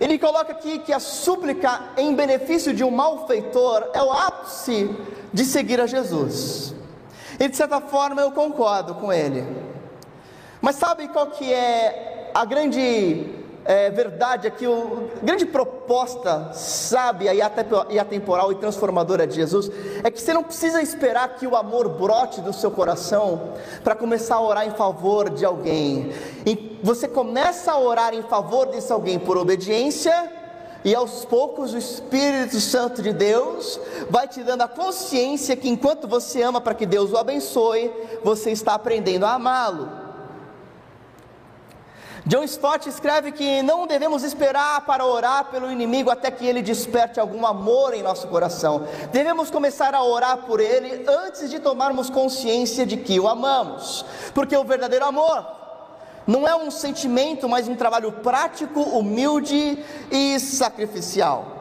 Ele 0.00 0.18
coloca 0.18 0.50
aqui 0.50 0.80
que 0.80 0.92
a 0.92 0.98
súplica 0.98 1.90
em 1.96 2.12
benefício 2.12 2.74
de 2.74 2.82
um 2.82 2.90
malfeitor 2.90 3.88
é 3.94 4.02
o 4.02 4.10
ápice 4.10 4.90
de 5.32 5.44
seguir 5.44 5.80
a 5.80 5.86
Jesus. 5.86 6.73
E 7.38 7.48
de 7.48 7.56
certa 7.56 7.80
forma 7.80 8.20
eu 8.20 8.32
concordo 8.32 8.94
com 8.94 9.12
ele. 9.12 9.44
Mas 10.60 10.76
sabe 10.76 11.08
qual 11.08 11.26
que 11.28 11.52
é 11.52 12.30
a 12.34 12.44
grande 12.44 13.44
é, 13.64 13.90
verdade 13.90 14.46
aqui, 14.46 14.66
a 14.66 15.24
grande 15.24 15.46
proposta 15.46 16.52
sábia 16.52 17.32
e 17.32 17.98
atemporal 17.98 18.52
e 18.52 18.56
transformadora 18.56 19.26
de 19.26 19.34
Jesus 19.36 19.70
é 20.02 20.10
que 20.10 20.20
você 20.20 20.34
não 20.34 20.42
precisa 20.42 20.82
esperar 20.82 21.36
que 21.36 21.46
o 21.46 21.56
amor 21.56 21.88
brote 21.88 22.40
do 22.40 22.52
seu 22.52 22.70
coração 22.70 23.54
para 23.82 23.94
começar 23.94 24.36
a 24.36 24.42
orar 24.42 24.66
em 24.66 24.72
favor 24.72 25.30
de 25.30 25.44
alguém. 25.44 26.12
E 26.44 26.78
você 26.82 27.08
começa 27.08 27.72
a 27.72 27.78
orar 27.78 28.14
em 28.14 28.22
favor 28.22 28.66
desse 28.66 28.92
alguém 28.92 29.18
por 29.18 29.38
obediência 29.38 30.43
e 30.84 30.94
aos 30.94 31.24
poucos 31.24 31.72
o 31.72 31.78
Espírito 31.78 32.60
Santo 32.60 33.02
de 33.02 33.12
Deus 33.12 33.80
vai 34.10 34.28
te 34.28 34.42
dando 34.42 34.62
a 34.62 34.68
consciência 34.68 35.56
que 35.56 35.68
enquanto 35.68 36.06
você 36.06 36.42
ama 36.42 36.60
para 36.60 36.74
que 36.74 36.84
Deus 36.84 37.10
o 37.10 37.16
abençoe, 37.16 37.90
você 38.22 38.50
está 38.50 38.74
aprendendo 38.74 39.24
a 39.24 39.32
amá-lo. 39.32 40.04
John 42.26 42.42
Stott 42.44 42.88
escreve 42.88 43.32
que 43.32 43.62
não 43.62 43.86
devemos 43.86 44.22
esperar 44.22 44.86
para 44.86 45.04
orar 45.04 45.50
pelo 45.50 45.70
inimigo 45.70 46.10
até 46.10 46.30
que 46.30 46.46
ele 46.46 46.62
desperte 46.62 47.20
algum 47.20 47.46
amor 47.46 47.92
em 47.92 48.02
nosso 48.02 48.28
coração. 48.28 48.86
Devemos 49.12 49.50
começar 49.50 49.94
a 49.94 50.02
orar 50.02 50.38
por 50.46 50.58
ele 50.58 51.04
antes 51.06 51.50
de 51.50 51.58
tomarmos 51.58 52.08
consciência 52.08 52.86
de 52.86 52.96
que 52.96 53.20
o 53.20 53.28
amamos, 53.28 54.06
porque 54.32 54.56
o 54.56 54.64
verdadeiro 54.64 55.04
amor 55.04 55.63
não 56.26 56.48
é 56.48 56.54
um 56.56 56.70
sentimento, 56.70 57.48
mas 57.48 57.68
um 57.68 57.74
trabalho 57.74 58.10
prático, 58.12 58.80
humilde 58.80 59.84
e 60.10 60.40
sacrificial. 60.40 61.54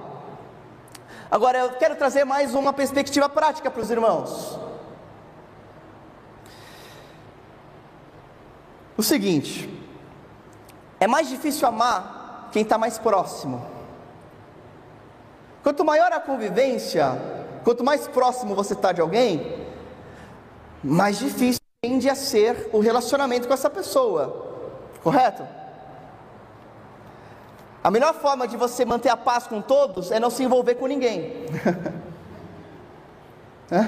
Agora 1.30 1.58
eu 1.58 1.70
quero 1.72 1.96
trazer 1.96 2.24
mais 2.24 2.54
uma 2.56 2.72
perspectiva 2.72 3.28
prática 3.28 3.70
para 3.70 3.82
os 3.82 3.90
irmãos. 3.90 4.58
O 8.96 9.04
seguinte: 9.04 9.70
é 11.00 11.08
mais 11.08 11.28
difícil 11.28 11.68
amar 11.68 12.50
quem 12.52 12.62
está 12.62 12.78
mais 12.78 12.98
próximo. 12.98 13.66
Quanto 15.64 15.84
maior 15.84 16.12
a 16.12 16.20
convivência, 16.20 17.12
quanto 17.64 17.84
mais 17.84 18.08
próximo 18.08 18.54
você 18.54 18.74
está 18.74 18.92
de 18.92 19.02
alguém, 19.02 19.66
mais 20.84 21.18
difícil 21.18 21.62
tende 21.82 22.10
a 22.10 22.16
ser 22.16 22.70
o 22.72 22.80
relacionamento 22.80 23.48
com 23.48 23.54
essa 23.54 23.70
pessoa. 23.70 24.53
Correto? 25.04 25.46
A 27.84 27.92
melhor 27.92 28.14
forma 28.14 28.48
de 28.48 28.56
você 28.56 28.86
manter 28.86 29.10
a 29.10 29.18
paz 29.18 29.46
com 29.46 29.62
todos 29.62 30.10
é 30.10 30.20
não 30.20 30.30
se 30.30 30.42
envolver 30.42 30.76
com 30.76 30.88
ninguém. 30.88 31.46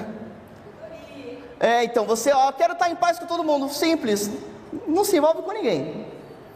é, 1.57 1.85
então 1.85 2.03
você, 2.05 2.33
ó, 2.33 2.51
quero 2.51 2.73
estar 2.73 2.89
em 2.89 2.95
paz 2.95 3.17
com 3.17 3.25
todo 3.25 3.41
mundo, 3.43 3.69
simples. 3.69 4.29
Não 4.85 5.05
se 5.05 5.15
envolve 5.15 5.41
com 5.43 5.53
ninguém. 5.53 6.05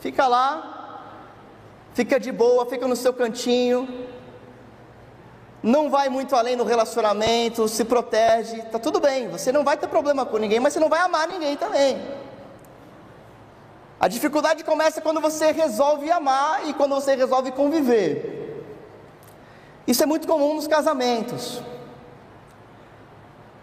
Fica 0.02 0.28
lá, 0.28 1.06
fica 1.93 2.19
de 2.19 2.30
boa, 2.30 2.65
fica 2.65 2.86
no 2.86 2.95
seu 2.98 3.13
cantinho. 3.13 3.88
Não 5.63 5.89
vai 5.89 6.10
muito 6.10 6.36
além 6.36 6.58
no 6.58 6.65
relacionamento, 6.65 7.69
se 7.69 7.86
protege, 7.86 8.62
tá 8.63 8.80
tudo 8.80 9.00
bem. 9.00 9.30
Você 9.30 9.50
não 9.54 9.63
vai 9.63 9.78
ter 9.78 9.88
problema 9.88 10.26
com 10.26 10.38
ninguém, 10.38 10.60
mas 10.60 10.74
você 10.74 10.80
não 10.82 10.89
vai 10.89 11.00
amar 11.00 11.26
ninguém 11.30 11.56
também. 11.56 12.02
A 14.00 14.08
dificuldade 14.08 14.64
começa 14.64 15.02
quando 15.02 15.20
você 15.20 15.52
resolve 15.52 16.10
amar 16.10 16.68
e 16.68 16.74
quando 16.74 16.96
você 16.96 17.16
resolve 17.16 17.52
conviver. 17.52 18.64
Isso 19.86 20.02
é 20.02 20.06
muito 20.06 20.28
comum 20.28 20.56
nos 20.56 20.68
casamentos. 20.68 21.62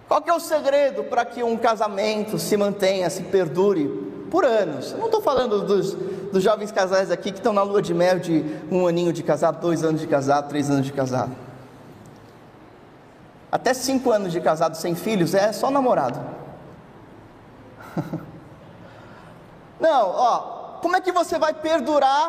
Qual 0.06 0.22
é 0.26 0.32
o 0.32 0.38
segredo 0.38 1.04
para 1.04 1.24
que 1.24 1.42
um 1.42 1.56
casamento 1.56 2.38
se 2.38 2.56
mantenha, 2.56 3.08
se 3.08 3.22
perdure 3.22 3.88
por 4.30 4.44
anos? 4.44 4.92
Eu 4.92 4.98
não 4.98 5.06
estou 5.06 5.22
falando 5.22 5.62
dos, 5.62 5.94
dos 5.94 6.42
jovens 6.42 6.70
casais 6.70 7.10
aqui 7.10 7.32
que 7.32 7.38
estão 7.38 7.52
na 7.52 7.62
lua 7.62 7.80
de 7.80 7.94
mel 7.94 8.18
de 8.18 8.44
um 8.70 8.86
aninho 8.86 9.12
de 9.12 9.22
casado, 9.22 9.60
dois 9.60 9.82
anos 9.82 10.00
de 10.00 10.06
casado, 10.06 10.48
três 10.48 10.70
anos 10.70 10.84
de 10.84 10.92
casado. 10.92 11.34
Até 13.50 13.72
cinco 13.72 14.10
anos 14.10 14.32
de 14.32 14.40
casado 14.40 14.76
sem 14.76 14.94
filhos 14.94 15.34
é 15.34 15.50
só 15.52 15.70
namorado. 15.70 16.20
Não, 19.86 20.10
ó, 20.10 20.38
como 20.82 20.96
é 20.96 21.00
que 21.00 21.12
você 21.12 21.38
vai 21.38 21.54
perdurar 21.54 22.26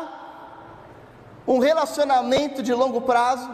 um 1.44 1.58
relacionamento 1.58 2.62
de 2.62 2.72
longo 2.72 3.00
prazo 3.00 3.50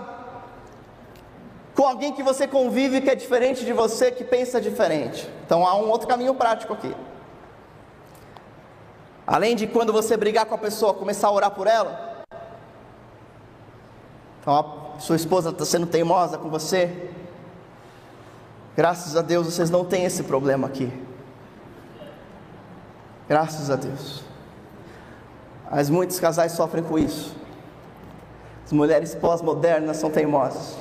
com 1.74 1.86
alguém 1.86 2.12
que 2.12 2.22
você 2.22 2.46
convive 2.46 3.00
que 3.00 3.08
é 3.08 3.14
diferente 3.14 3.64
de 3.64 3.72
você, 3.72 4.12
que 4.12 4.22
pensa 4.22 4.60
diferente? 4.60 5.26
Então 5.46 5.66
há 5.66 5.74
um 5.76 5.88
outro 5.88 6.06
caminho 6.06 6.34
prático 6.34 6.74
aqui. 6.74 6.94
Além 9.26 9.56
de 9.56 9.66
quando 9.66 9.90
você 9.90 10.18
brigar 10.18 10.44
com 10.44 10.54
a 10.54 10.58
pessoa, 10.58 10.92
começar 10.92 11.28
a 11.28 11.32
orar 11.32 11.52
por 11.52 11.66
ela. 11.66 12.26
Então 14.38 14.92
a 14.96 15.00
sua 15.00 15.16
esposa 15.16 15.48
está 15.48 15.64
sendo 15.64 15.86
teimosa 15.86 16.36
com 16.36 16.50
você. 16.50 17.10
Graças 18.76 19.16
a 19.16 19.22
Deus 19.22 19.46
vocês 19.46 19.70
não 19.70 19.82
têm 19.82 20.04
esse 20.04 20.24
problema 20.24 20.66
aqui. 20.66 20.92
Graças 23.28 23.70
a 23.70 23.76
Deus. 23.76 24.22
Mas 25.70 25.88
muitos 25.88 26.20
casais 26.20 26.52
sofrem 26.52 26.84
com 26.84 26.98
isso. 26.98 27.34
As 28.64 28.72
mulheres 28.72 29.14
pós-modernas 29.14 29.96
são 29.96 30.10
teimosas, 30.10 30.76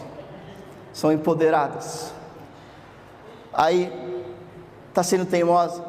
são 0.94 1.12
empoderadas. 1.12 2.14
Aí, 3.54 3.92
está 4.90 5.04
sendo 5.04 5.26
teimosa, 5.26 5.84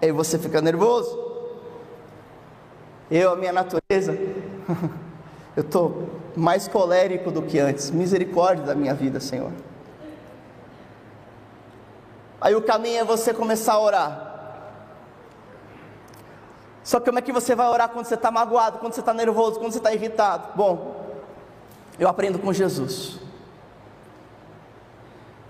aí 0.00 0.12
você 0.12 0.38
fica 0.38 0.60
nervoso. 0.60 1.26
Eu, 3.10 3.32
a 3.32 3.36
minha 3.36 3.52
natureza, 3.52 4.12
eu 5.56 5.62
estou 5.62 6.08
mais 6.36 6.68
colérico 6.68 7.30
do 7.30 7.42
que 7.42 7.58
antes. 7.58 7.90
Misericórdia 7.90 8.64
da 8.64 8.74
minha 8.74 8.94
vida, 8.94 9.20
Senhor. 9.20 9.52
Aí 12.40 12.54
o 12.54 12.62
caminho 12.62 13.00
é 13.00 13.04
você 13.04 13.32
começar 13.32 13.74
a 13.74 13.80
orar. 13.80 14.27
Só 16.88 16.98
que 16.98 17.04
como 17.04 17.18
é 17.18 17.22
que 17.22 17.32
você 17.32 17.54
vai 17.54 17.68
orar 17.68 17.90
quando 17.90 18.06
você 18.06 18.14
está 18.14 18.30
magoado, 18.30 18.78
quando 18.78 18.94
você 18.94 19.00
está 19.00 19.12
nervoso, 19.12 19.60
quando 19.60 19.72
você 19.72 19.76
está 19.76 19.92
irritado? 19.92 20.54
Bom, 20.56 21.04
eu 21.98 22.08
aprendo 22.08 22.38
com 22.38 22.50
Jesus. 22.50 23.18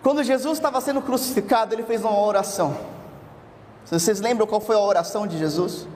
Quando 0.03 0.25
Jesus 0.25 0.59
estava 0.59 0.81
sendo 0.81 1.01
crucificado, 1.01 1.77
ele 1.77 1.85
fez 1.85 2.03
uma 2.03 2.19
oração. 2.19 2.77
Vocês 3.85 4.19
lembram 4.19 4.49
qual 4.49 4.61
foi 4.61 4.75
a 4.75 4.81
oração 4.81 5.29
de 5.29 5.39
Jesus? 5.39 5.87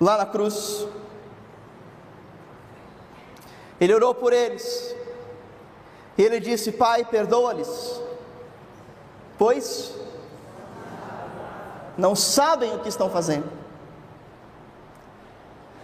Lá 0.00 0.16
na 0.16 0.24
cruz. 0.24 0.86
Ele 3.80 3.94
orou 3.94 4.14
por 4.14 4.32
eles. 4.32 4.94
E 6.16 6.22
ele 6.22 6.38
disse: 6.38 6.70
Pai, 6.70 7.04
perdoa-lhes, 7.04 8.00
pois 9.36 9.92
não 11.98 12.14
sabem 12.14 12.76
o 12.76 12.78
que 12.78 12.88
estão 12.88 13.10
fazendo. 13.10 13.50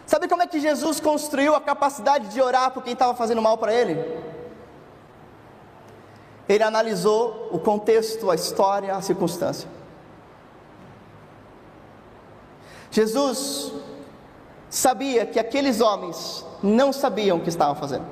Sabe 0.06 0.28
como 0.28 0.42
é 0.42 0.46
que 0.46 0.60
Jesus 0.60 1.00
construiu 1.00 1.56
a 1.56 1.60
capacidade 1.60 2.28
de 2.28 2.40
orar 2.40 2.70
por 2.70 2.84
quem 2.84 2.92
estava 2.92 3.14
fazendo 3.16 3.42
mal 3.42 3.58
para 3.58 3.74
ele? 3.74 3.98
Ele 6.48 6.62
analisou 6.62 7.48
o 7.50 7.58
contexto, 7.58 8.30
a 8.30 8.34
história, 8.34 8.94
a 8.94 9.02
circunstância. 9.02 9.68
Jesus 12.92 13.72
sabia 14.70 15.26
que 15.26 15.40
aqueles 15.40 15.80
homens 15.80 16.46
não 16.62 16.92
sabiam 16.92 17.38
o 17.38 17.40
que 17.40 17.48
estavam 17.48 17.74
fazendo. 17.74 18.06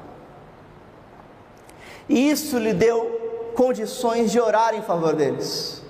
E 2.09 2.31
isso 2.31 2.59
lhe 2.59 2.73
deu 2.73 3.53
condições 3.55 4.33
de 4.33 4.41
orar 4.41 4.75
em 4.75 4.83
favor 4.83 5.15
deles. 5.15 5.82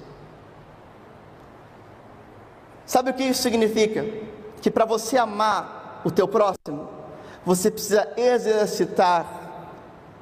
Sabe 2.92 3.08
o 3.08 3.14
que 3.14 3.22
isso 3.22 3.40
significa? 3.40 4.04
Que 4.60 4.70
para 4.70 4.84
você 4.84 5.16
amar 5.16 6.02
o 6.04 6.10
teu 6.10 6.28
próximo, 6.28 6.90
você 7.42 7.70
precisa 7.70 8.06
exercitar 8.18 9.24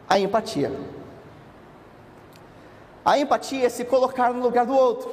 a 0.09 0.21
empatia. 0.21 0.71
A 3.05 3.19
empatia 3.19 3.67
é 3.67 3.69
se 3.69 3.85
colocar 3.85 4.33
no 4.33 4.41
lugar 4.41 4.67
do 4.67 4.73
outro. 4.73 5.11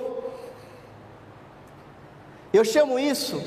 Eu 2.54 2.64
chamo 2.64 3.00
isso, 3.00 3.42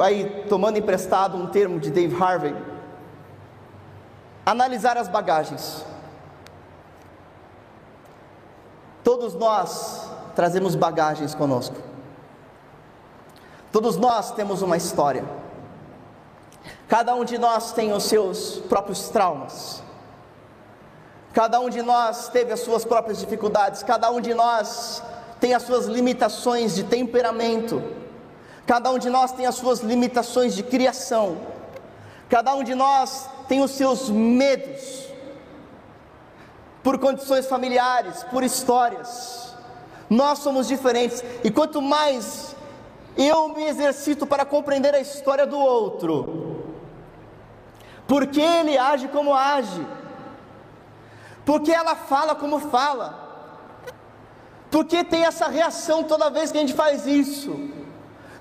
aí 0.00 0.46
tomando 0.48 0.78
emprestado 0.78 1.36
um 1.36 1.48
termo 1.48 1.80
de 1.80 1.90
Dave 1.90 2.14
Harvey, 2.22 2.54
analisar 4.46 4.96
as 4.96 5.08
bagagens. 5.08 5.84
Todos 9.02 9.34
nós 9.34 10.08
trazemos 10.36 10.76
bagagens 10.76 11.34
conosco. 11.34 11.90
Todos 13.72 13.96
nós 13.96 14.32
temos 14.32 14.60
uma 14.60 14.76
história. 14.76 15.24
Cada 16.86 17.14
um 17.14 17.24
de 17.24 17.38
nós 17.38 17.72
tem 17.72 17.90
os 17.94 18.04
seus 18.04 18.58
próprios 18.68 19.08
traumas. 19.08 19.82
Cada 21.32 21.58
um 21.58 21.70
de 21.70 21.80
nós 21.80 22.28
teve 22.28 22.52
as 22.52 22.60
suas 22.60 22.84
próprias 22.84 23.18
dificuldades. 23.18 23.82
Cada 23.82 24.10
um 24.10 24.20
de 24.20 24.34
nós 24.34 25.02
tem 25.40 25.54
as 25.54 25.62
suas 25.62 25.86
limitações 25.86 26.74
de 26.74 26.84
temperamento. 26.84 27.82
Cada 28.66 28.90
um 28.90 28.98
de 28.98 29.08
nós 29.08 29.32
tem 29.32 29.46
as 29.46 29.54
suas 29.54 29.80
limitações 29.80 30.54
de 30.54 30.62
criação. 30.62 31.38
Cada 32.28 32.54
um 32.54 32.62
de 32.62 32.74
nós 32.74 33.26
tem 33.48 33.62
os 33.62 33.70
seus 33.70 34.10
medos 34.10 35.08
por 36.82 36.98
condições 36.98 37.46
familiares, 37.46 38.22
por 38.24 38.42
histórias. 38.42 39.54
Nós 40.10 40.40
somos 40.40 40.68
diferentes 40.68 41.24
e 41.42 41.50
quanto 41.50 41.80
mais 41.80 42.51
eu 43.16 43.48
me 43.48 43.64
exercito 43.64 44.26
para 44.26 44.44
compreender 44.44 44.94
a 44.94 45.00
história 45.00 45.46
do 45.46 45.58
outro, 45.58 46.64
porque 48.06 48.40
ele 48.40 48.76
age 48.76 49.08
como 49.08 49.34
age, 49.34 49.86
porque 51.44 51.72
ela 51.72 51.94
fala 51.94 52.34
como 52.34 52.58
fala, 52.58 53.18
porque 54.70 55.04
tem 55.04 55.24
essa 55.24 55.48
reação 55.48 56.02
toda 56.02 56.30
vez 56.30 56.50
que 56.50 56.58
a 56.58 56.60
gente 56.60 56.74
faz 56.74 57.06
isso, 57.06 57.70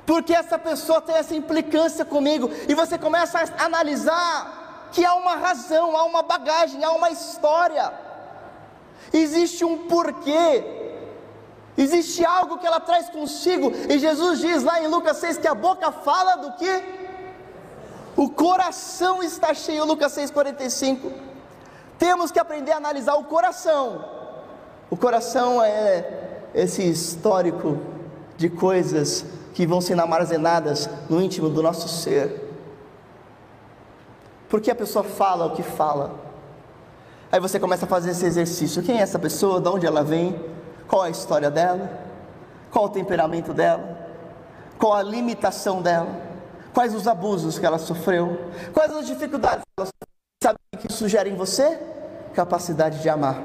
porque 0.05 0.33
essa 0.33 0.57
pessoa 0.57 1.01
tem 1.01 1.15
essa 1.15 1.35
implicância 1.35 2.05
comigo, 2.05 2.49
e 2.67 2.73
você 2.73 2.97
começa 2.97 3.39
a 3.39 3.65
analisar 3.65 4.89
que 4.91 5.05
há 5.05 5.15
uma 5.15 5.35
razão, 5.35 5.95
há 5.95 6.03
uma 6.03 6.21
bagagem, 6.21 6.83
há 6.83 6.91
uma 6.91 7.09
história, 7.09 7.91
existe 9.13 9.63
um 9.63 9.87
porquê, 9.87 10.90
Existe 11.77 12.25
algo 12.25 12.57
que 12.57 12.67
ela 12.67 12.79
traz 12.79 13.09
consigo, 13.09 13.71
e 13.89 13.97
Jesus 13.97 14.39
diz 14.39 14.63
lá 14.63 14.81
em 14.81 14.87
Lucas 14.87 15.17
6 15.17 15.37
que 15.37 15.47
a 15.47 15.55
boca 15.55 15.91
fala 15.91 16.35
do 16.35 16.51
que? 16.53 16.83
O 18.15 18.29
coração 18.29 19.23
está 19.23 19.53
cheio, 19.53 19.85
Lucas 19.85 20.15
6,45. 20.15 21.11
Temos 21.97 22.29
que 22.29 22.39
aprender 22.39 22.71
a 22.71 22.77
analisar 22.77 23.15
o 23.15 23.23
coração. 23.23 24.03
O 24.89 24.97
coração 24.97 25.63
é 25.63 26.41
esse 26.53 26.83
histórico 26.83 27.79
de 28.35 28.49
coisas 28.49 29.23
que 29.53 29.65
vão 29.65 29.79
sendo 29.79 30.01
armazenadas 30.01 30.89
no 31.09 31.21
íntimo 31.21 31.49
do 31.49 31.63
nosso 31.63 31.87
ser. 31.87 32.49
Por 34.49 34.59
que 34.59 34.69
a 34.69 34.75
pessoa 34.75 35.03
fala 35.03 35.45
o 35.45 35.51
que 35.51 35.63
fala? 35.63 36.11
Aí 37.31 37.39
você 37.39 37.57
começa 37.57 37.85
a 37.85 37.87
fazer 37.87 38.11
esse 38.11 38.25
exercício. 38.25 38.83
Quem 38.83 38.99
é 38.99 39.01
essa 39.01 39.17
pessoa? 39.17 39.61
De 39.61 39.69
onde 39.69 39.85
ela 39.85 40.03
vem? 40.03 40.50
Qual 40.91 41.03
a 41.03 41.09
história 41.09 41.49
dela? 41.49 41.89
Qual 42.69 42.83
o 42.83 42.89
temperamento 42.89 43.53
dela? 43.53 43.97
Qual 44.77 44.91
a 44.91 45.01
limitação 45.01 45.81
dela? 45.81 46.09
Quais 46.73 46.93
os 46.93 47.07
abusos 47.07 47.57
que 47.57 47.65
ela 47.65 47.79
sofreu? 47.79 48.51
Quais 48.73 48.91
as 48.91 49.07
dificuldades 49.07 49.63
que 49.63 49.71
ela 49.79 49.85
sofreu? 49.85 50.07
Sabe 50.43 50.59
o 50.75 50.77
que 50.77 50.91
isso 50.91 51.07
gera 51.07 51.29
em 51.29 51.35
você? 51.35 51.79
Capacidade 52.33 53.01
de 53.01 53.07
amar. 53.07 53.41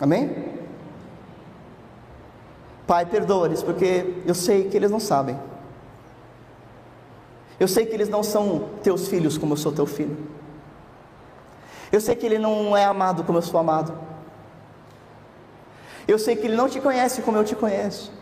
Amém? 0.00 0.58
Pai, 2.84 3.06
perdoa-lhes, 3.06 3.62
porque 3.62 4.24
eu 4.26 4.34
sei 4.34 4.68
que 4.68 4.76
eles 4.76 4.90
não 4.90 4.98
sabem. 4.98 5.38
Eu 7.60 7.68
sei 7.68 7.86
que 7.86 7.94
eles 7.94 8.08
não 8.08 8.24
são 8.24 8.70
teus 8.82 9.06
filhos 9.06 9.38
como 9.38 9.52
eu 9.52 9.56
sou 9.56 9.70
teu 9.70 9.86
filho. 9.86 10.16
Eu 11.92 12.00
sei 12.00 12.16
que 12.16 12.26
ele 12.26 12.40
não 12.40 12.76
é 12.76 12.84
amado 12.84 13.22
como 13.22 13.38
eu 13.38 13.42
sou 13.42 13.60
amado. 13.60 14.05
Eu 16.06 16.18
sei 16.18 16.36
que 16.36 16.46
Ele 16.46 16.56
não 16.56 16.68
te 16.68 16.80
conhece 16.80 17.22
como 17.22 17.36
eu 17.36 17.44
te 17.44 17.56
conheço. 17.56 18.12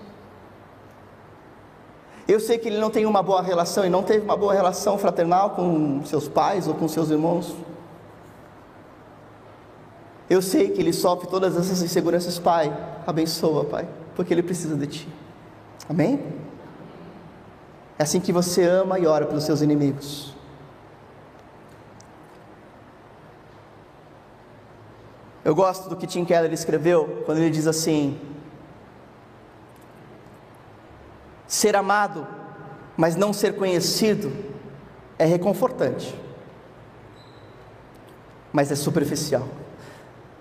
Eu 2.26 2.40
sei 2.40 2.56
que 2.56 2.68
Ele 2.68 2.78
não 2.78 2.90
tem 2.90 3.04
uma 3.04 3.22
boa 3.22 3.42
relação 3.42 3.84
e 3.84 3.90
não 3.90 4.02
teve 4.02 4.24
uma 4.24 4.36
boa 4.36 4.54
relação 4.54 4.96
fraternal 4.96 5.50
com 5.50 6.02
seus 6.04 6.26
pais 6.26 6.66
ou 6.66 6.74
com 6.74 6.88
seus 6.88 7.10
irmãos. 7.10 7.54
Eu 10.28 10.40
sei 10.40 10.70
que 10.70 10.80
Ele 10.80 10.92
sofre 10.92 11.28
todas 11.28 11.56
essas 11.56 11.82
inseguranças, 11.82 12.38
Pai. 12.38 12.74
Abençoa, 13.06 13.64
Pai, 13.64 13.86
porque 14.16 14.32
Ele 14.32 14.42
precisa 14.42 14.74
de 14.74 14.86
Ti. 14.86 15.08
Amém? 15.88 16.18
É 17.98 18.02
assim 18.02 18.20
que 18.20 18.32
você 18.32 18.64
ama 18.64 18.98
e 18.98 19.06
ora 19.06 19.26
pelos 19.26 19.44
seus 19.44 19.60
inimigos. 19.60 20.33
Eu 25.44 25.54
gosto 25.54 25.90
do 25.90 25.96
que 25.96 26.06
Tim 26.06 26.24
Keller 26.24 26.52
escreveu 26.52 27.22
quando 27.26 27.38
ele 27.38 27.50
diz 27.50 27.66
assim: 27.66 28.18
Ser 31.46 31.76
amado, 31.76 32.26
mas 32.96 33.14
não 33.14 33.32
ser 33.32 33.54
conhecido, 33.54 34.32
é 35.18 35.26
reconfortante, 35.26 36.18
mas 38.50 38.72
é 38.72 38.74
superficial. 38.74 39.46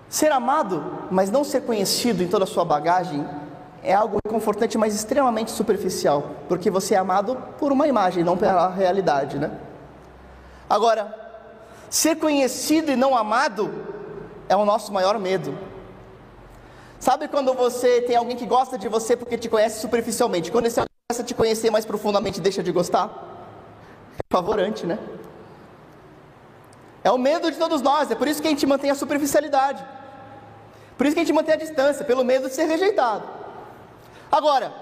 Ser 0.08 0.32
amado, 0.32 1.08
mas 1.10 1.30
não 1.30 1.44
ser 1.44 1.62
conhecido 1.62 2.22
em 2.22 2.28
toda 2.28 2.44
a 2.44 2.46
sua 2.46 2.64
bagagem, 2.64 3.28
é 3.82 3.92
algo 3.92 4.18
reconfortante, 4.24 4.78
mas 4.78 4.94
extremamente 4.94 5.50
superficial, 5.50 6.30
porque 6.48 6.70
você 6.70 6.94
é 6.94 6.98
amado 6.98 7.36
por 7.58 7.72
uma 7.72 7.86
imagem, 7.86 8.24
não 8.24 8.38
pela 8.38 8.70
realidade, 8.70 9.38
né? 9.38 9.50
Agora, 10.70 11.14
ser 11.90 12.16
conhecido 12.16 12.90
e 12.90 12.96
não 12.96 13.14
amado 13.14 13.93
é 14.48 14.56
o 14.56 14.64
nosso 14.64 14.92
maior 14.92 15.18
medo. 15.18 15.56
Sabe 16.98 17.28
quando 17.28 17.52
você 17.52 18.00
tem 18.02 18.16
alguém 18.16 18.36
que 18.36 18.46
gosta 18.46 18.78
de 18.78 18.88
você 18.88 19.16
porque 19.16 19.36
te 19.36 19.48
conhece 19.48 19.80
superficialmente? 19.80 20.50
Quando 20.50 20.66
esse 20.66 20.80
alguém 20.80 20.94
começa 21.08 21.22
a 21.22 21.26
te 21.26 21.34
conhecer 21.34 21.70
mais 21.70 21.84
profundamente, 21.84 22.40
deixa 22.40 22.62
de 22.62 22.72
gostar? 22.72 23.10
É 24.18 24.22
favorante, 24.32 24.86
né? 24.86 24.98
É 27.02 27.10
o 27.10 27.18
medo 27.18 27.50
de 27.50 27.58
todos 27.58 27.82
nós, 27.82 28.10
é 28.10 28.14
por 28.14 28.26
isso 28.26 28.40
que 28.40 28.48
a 28.48 28.50
gente 28.50 28.66
mantém 28.66 28.90
a 28.90 28.94
superficialidade. 28.94 29.84
Por 30.96 31.06
isso 31.06 31.14
que 31.14 31.20
a 31.20 31.24
gente 31.24 31.34
mantém 31.34 31.54
a 31.54 31.58
distância, 31.58 32.04
pelo 32.04 32.24
medo 32.24 32.48
de 32.48 32.54
ser 32.54 32.64
rejeitado. 32.64 33.28
Agora, 34.32 34.72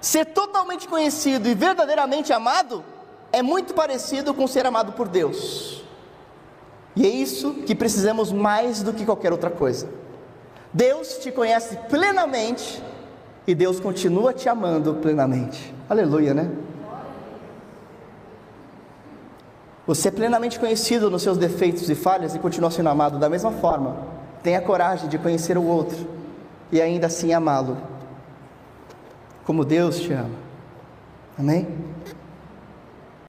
ser 0.00 0.26
totalmente 0.26 0.86
conhecido 0.86 1.48
e 1.48 1.54
verdadeiramente 1.54 2.32
amado 2.32 2.84
é 3.32 3.42
muito 3.42 3.72
parecido 3.72 4.34
com 4.34 4.46
ser 4.46 4.66
amado 4.66 4.92
por 4.92 5.08
Deus. 5.08 5.85
E 6.96 7.04
é 7.04 7.08
isso 7.10 7.52
que 7.66 7.74
precisamos 7.74 8.32
mais 8.32 8.82
do 8.82 8.92
que 8.92 9.04
qualquer 9.04 9.30
outra 9.30 9.50
coisa. 9.50 9.86
Deus 10.72 11.18
te 11.18 11.30
conhece 11.30 11.76
plenamente 11.90 12.82
e 13.46 13.54
Deus 13.54 13.78
continua 13.78 14.32
te 14.32 14.48
amando 14.48 14.94
plenamente. 14.94 15.74
Aleluia, 15.88 16.32
né? 16.32 16.50
Você 19.86 20.08
é 20.08 20.10
plenamente 20.10 20.58
conhecido 20.58 21.10
nos 21.10 21.22
seus 21.22 21.38
defeitos 21.38 21.88
e 21.88 21.94
falhas 21.94 22.34
e 22.34 22.38
continua 22.38 22.70
sendo 22.70 22.88
amado 22.88 23.18
da 23.18 23.28
mesma 23.28 23.52
forma. 23.52 23.96
Tenha 24.42 24.60
coragem 24.60 25.08
de 25.08 25.18
conhecer 25.18 25.56
o 25.56 25.62
outro 25.62 26.08
e 26.72 26.80
ainda 26.80 27.06
assim 27.06 27.32
amá-lo, 27.32 27.76
como 29.44 29.64
Deus 29.64 30.00
te 30.00 30.12
ama. 30.12 30.34
Amém? 31.38 31.68